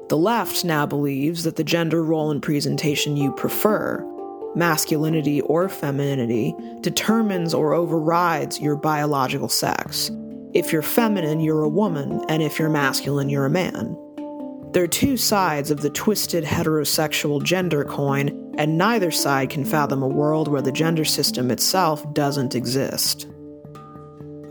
[0.07, 4.05] The left now believes that the gender role and presentation you prefer,
[4.53, 10.11] masculinity or femininity, determines or overrides your biological sex.
[10.53, 13.97] If you're feminine, you're a woman, and if you're masculine, you're a man.
[14.73, 20.03] There are two sides of the twisted heterosexual gender coin, and neither side can fathom
[20.03, 23.27] a world where the gender system itself doesn't exist.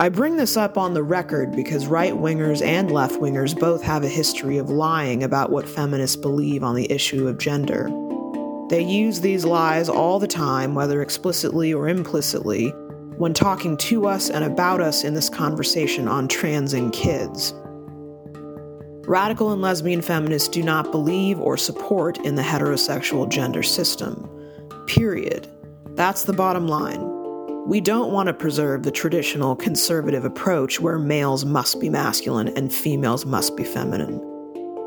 [0.01, 4.03] I bring this up on the record because right wingers and left wingers both have
[4.03, 7.88] a history of lying about what feminists believe on the issue of gender.
[8.70, 12.70] They use these lies all the time, whether explicitly or implicitly,
[13.18, 17.55] when talking to us and about us in this conversation on trans and kids.
[19.07, 24.28] Radical and lesbian feminists do not believe or support in the heterosexual gender system.
[24.88, 25.47] Period.
[25.90, 27.14] That's the bottom line.
[27.67, 32.71] We don't want to preserve the traditional conservative approach where males must be masculine and
[32.71, 34.21] females must be feminine.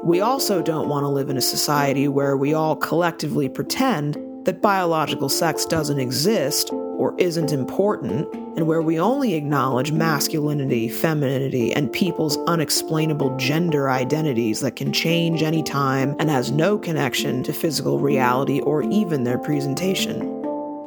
[0.04, 4.16] We also don't want to live in a society where we all collectively pretend
[4.46, 11.74] that biological sex doesn't exist or isn't important, and where we only acknowledge masculinity, femininity,
[11.74, 18.00] and people's unexplainable gender identities that can change anytime and has no connection to physical
[18.00, 20.37] reality or even their presentation.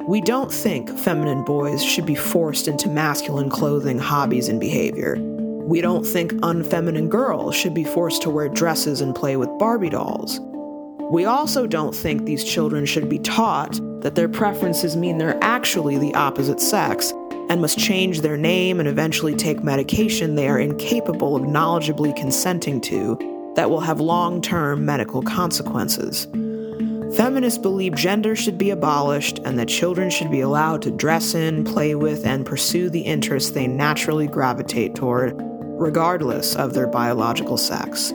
[0.08, 5.16] We don't think feminine boys should be forced into masculine clothing, hobbies, and behavior.
[5.18, 9.90] We don't think unfeminine girls should be forced to wear dresses and play with Barbie
[9.90, 10.40] dolls.
[11.12, 15.98] We also don't think these children should be taught that their preferences mean they're actually
[15.98, 17.12] the opposite sex
[17.50, 22.80] and must change their name and eventually take medication they are incapable of knowledgeably consenting
[22.80, 26.26] to that will have long term medical consequences.
[27.16, 31.64] Feminists believe gender should be abolished and that children should be allowed to dress in,
[31.64, 38.12] play with, and pursue the interests they naturally gravitate toward, regardless of their biological sex.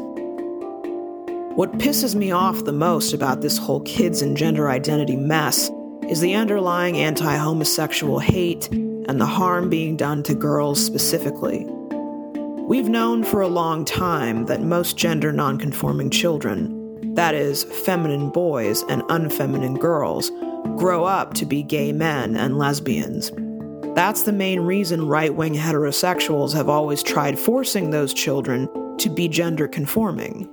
[1.55, 5.69] What pisses me off the most about this whole kids and gender identity mess
[6.09, 11.65] is the underlying anti homosexual hate and the harm being done to girls specifically.
[12.67, 16.74] We've known for a long time that most gender nonconforming children,
[17.15, 20.31] that is, feminine boys and unfeminine girls,
[20.77, 23.31] grow up to be gay men and lesbians.
[23.95, 29.29] That's the main reason right wing heterosexuals have always tried forcing those children to be
[29.29, 30.49] gender conforming.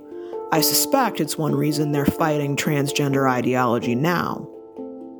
[0.53, 4.47] I suspect it's one reason they're fighting transgender ideology now.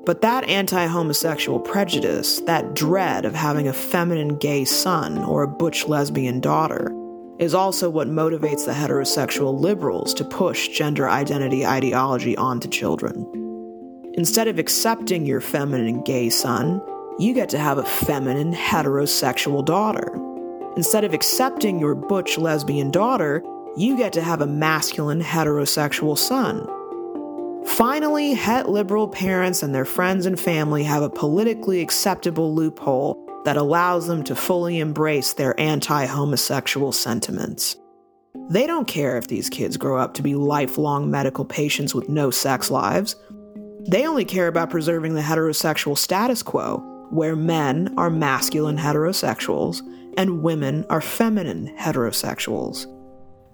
[0.06, 5.48] But that anti homosexual prejudice, that dread of having a feminine gay son or a
[5.48, 6.90] butch lesbian daughter,
[7.44, 13.28] is also what motivates the heterosexual liberals to push gender identity ideology onto children.
[14.14, 16.82] Instead of accepting your feminine gay son,
[17.20, 20.18] you get to have a feminine heterosexual daughter.
[20.78, 23.44] Instead of accepting your butch lesbian daughter,
[23.76, 26.66] you get to have a masculine heterosexual son.
[27.66, 33.58] Finally, het liberal parents and their friends and family have a politically acceptable loophole that
[33.58, 37.78] allows them to fully embrace their anti homosexual sentiments.
[38.50, 42.32] They don't care if these kids grow up to be lifelong medical patients with no
[42.32, 43.16] sex lives.
[43.88, 46.78] They only care about preserving the heterosexual status quo,
[47.10, 49.82] where men are masculine heterosexuals
[50.18, 52.86] and women are feminine heterosexuals,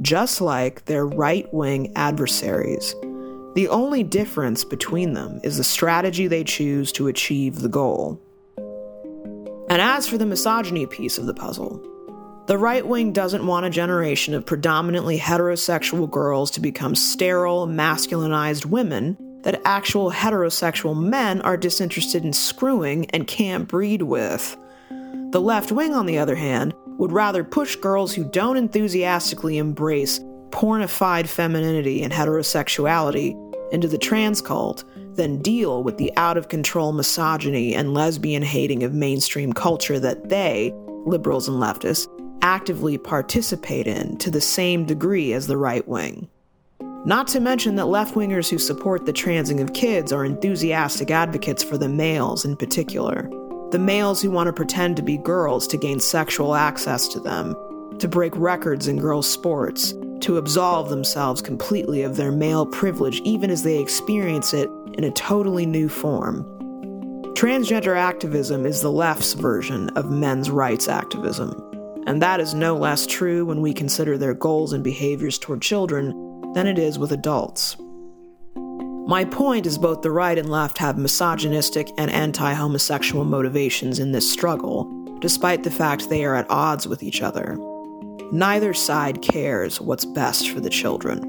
[0.02, 2.95] just like their right wing adversaries.
[3.56, 8.22] The only difference between them is the strategy they choose to achieve the goal.
[9.70, 11.80] And as for the misogyny piece of the puzzle,
[12.48, 18.66] the right wing doesn't want a generation of predominantly heterosexual girls to become sterile, masculinized
[18.66, 24.58] women that actual heterosexual men are disinterested in screwing and can't breed with.
[25.30, 30.20] The left wing, on the other hand, would rather push girls who don't enthusiastically embrace
[30.50, 33.38] pornified femininity and heterosexuality
[33.72, 34.84] into the trans cult
[35.20, 40.30] than deal with the out of control misogyny and lesbian hating of mainstream culture that
[40.30, 40.74] they,
[41.06, 42.08] liberals and leftists,
[42.41, 46.30] actively participate in to the same degree as the right wing.
[47.06, 51.64] Not to mention that left wingers who support the transing of kids are enthusiastic advocates
[51.64, 53.30] for the males in particular.
[53.72, 57.56] The males who want to pretend to be girls to gain sexual access to them,
[58.00, 63.50] to break records in girls' sports, to absolve themselves completely of their male privilege even
[63.50, 66.43] as they experience it in a totally new form.
[67.34, 71.53] Transgender activism is the left's version of men's rights activism,
[72.05, 76.51] and that is no less true when we consider their goals and behaviors toward children
[76.53, 77.77] than it is with adults.
[79.07, 84.11] My point is both the right and left have misogynistic and anti homosexual motivations in
[84.11, 84.84] this struggle,
[85.21, 87.57] despite the fact they are at odds with each other.
[88.34, 91.23] Neither side cares what's best for the children.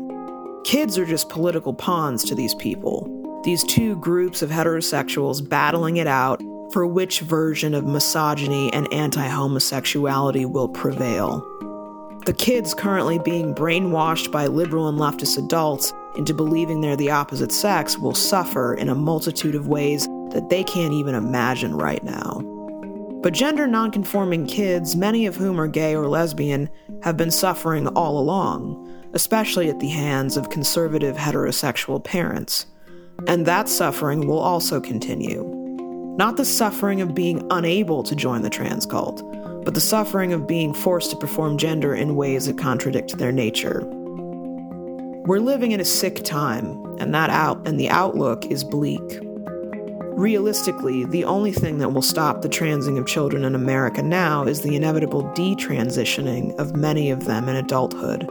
[0.64, 6.06] Kids are just political pawns to these people, these two groups of heterosexuals battling it
[6.06, 6.42] out
[6.72, 11.46] for which version of misogyny and anti homosexuality will prevail.
[12.26, 17.50] The kids currently being brainwashed by liberal and leftist adults into believing they're the opposite
[17.50, 22.42] sex will suffer in a multitude of ways that they can't even imagine right now.
[23.22, 26.68] But gender nonconforming kids, many of whom are gay or lesbian,
[27.02, 32.66] have been suffering all along, especially at the hands of conservative heterosexual parents.
[33.26, 35.44] And that suffering will also continue.
[36.16, 39.22] Not the suffering of being unable to join the trans cult,
[39.64, 43.86] but the suffering of being forced to perform gender in ways that contradict their nature.
[45.26, 49.20] We're living in a sick time, and that out and the outlook is bleak.
[50.12, 54.60] Realistically, the only thing that will stop the transing of children in America now is
[54.60, 58.28] the inevitable detransitioning of many of them in adulthood.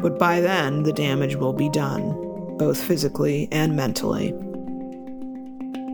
[0.00, 2.12] But by then, the damage will be done,
[2.58, 4.32] both physically and mentally.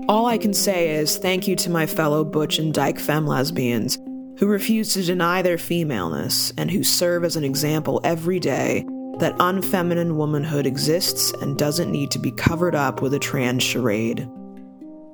[0.08, 3.98] All I can say is thank you to my fellow butch and dyke femme lesbians
[4.38, 8.84] who refuse to deny their femaleness and who serve as an example every day
[9.18, 14.28] that unfeminine womanhood exists and doesn't need to be covered up with a trans charade.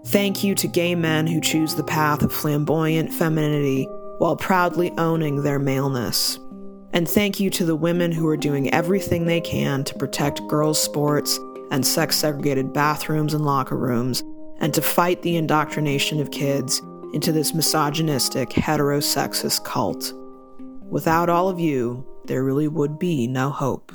[0.06, 3.84] Thank you to gay men who choose the path of flamboyant femininity
[4.18, 6.38] while proudly owning their maleness.
[6.92, 10.82] And thank you to the women who are doing everything they can to protect girls'
[10.82, 11.38] sports
[11.70, 14.24] and sex segregated bathrooms and locker rooms,
[14.58, 20.12] and to fight the indoctrination of kids into this misogynistic, heterosexist cult.
[20.88, 23.92] Without all of you, there really would be no hope.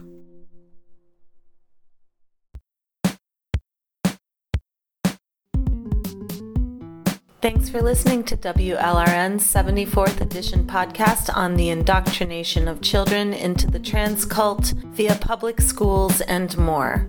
[7.46, 13.78] Thanks for listening to WLRN's 74th edition podcast on the indoctrination of children into the
[13.78, 17.06] trans cult via public schools and more.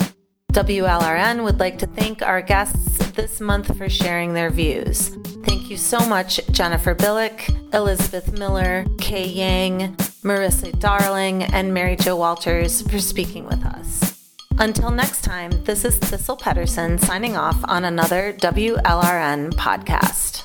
[0.53, 5.09] WLRN would like to thank our guests this month for sharing their views.
[5.47, 12.15] Thank you so much, Jennifer Bilek, Elizabeth Miller, Kay Yang, Marissa Darling, and Mary Jo
[12.15, 14.16] Walters for speaking with us.
[14.59, 20.45] Until next time, this is Thistle Pedersen signing off on another WLRN podcast.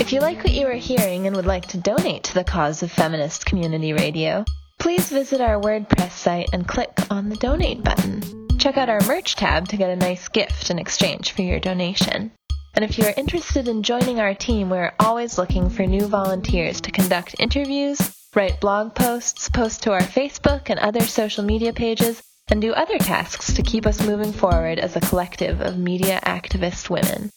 [0.00, 2.84] If you like what you are hearing and would like to donate to the cause
[2.84, 4.44] of feminist community radio,
[4.78, 8.22] please visit our WordPress site and click on the donate button.
[8.58, 12.30] Check out our merch tab to get a nice gift in exchange for your donation.
[12.74, 16.80] And if you are interested in joining our team, we're always looking for new volunteers
[16.82, 22.22] to conduct interviews, write blog posts, post to our Facebook and other social media pages,
[22.50, 26.90] and do other tasks to keep us moving forward as a collective of media activist
[26.90, 27.30] women.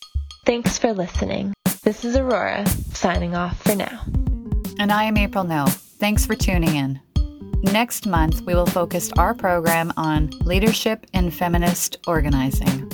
[0.46, 1.54] Thanks for listening.
[1.84, 4.06] This is Aurora, signing off for now.
[4.80, 5.66] And I am April No.
[5.68, 7.00] Thanks for tuning in.
[7.64, 12.92] Next month, we will focus our program on leadership in feminist organizing.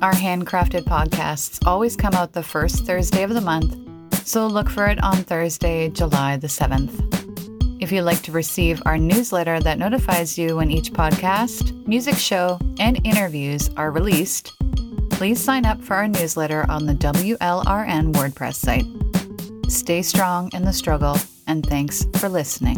[0.00, 3.76] Our handcrafted podcasts always come out the first Thursday of the month,
[4.26, 7.25] so look for it on Thursday, July the 7th.
[7.86, 12.58] If you'd like to receive our newsletter that notifies you when each podcast, music show,
[12.80, 14.54] and interviews are released,
[15.08, 18.86] please sign up for our newsletter on the WLRN WordPress site.
[19.70, 22.76] Stay strong in the struggle, and thanks for listening.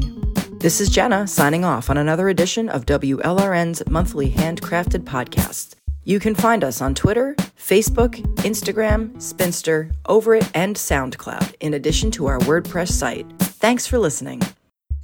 [0.58, 5.76] This is Jenna signing off on another edition of WLRN's monthly handcrafted podcast.
[6.04, 12.26] You can find us on Twitter, Facebook, Instagram, Spinster, Ovarit, and SoundCloud, in addition to
[12.26, 13.26] our WordPress site.
[13.38, 14.42] Thanks for listening.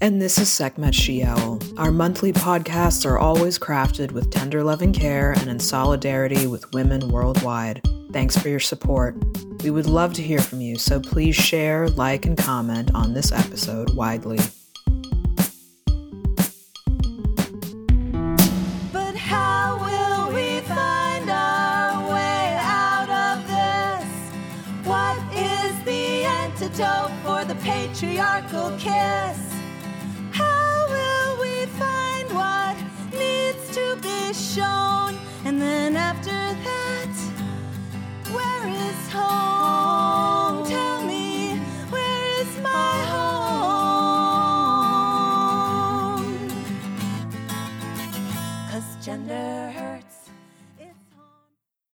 [0.05, 1.61] And this is Sekhmet She-Owl.
[1.79, 7.09] Our monthly podcasts are always crafted with tender loving care and in solidarity with women
[7.09, 7.81] worldwide.
[8.13, 9.17] Thanks for your support.
[9.63, 13.33] We would love to hear from you, so please share, like, and comment on this
[13.33, 14.41] episode widely.
[18.93, 19.55] But how
[31.67, 32.77] find what
[33.13, 35.19] needs to be shown.
[35.45, 37.15] And then after that,
[38.33, 40.67] where is home?
[40.67, 41.59] Tell me,
[41.91, 43.85] where is my home?
[48.71, 49.74] Cause gender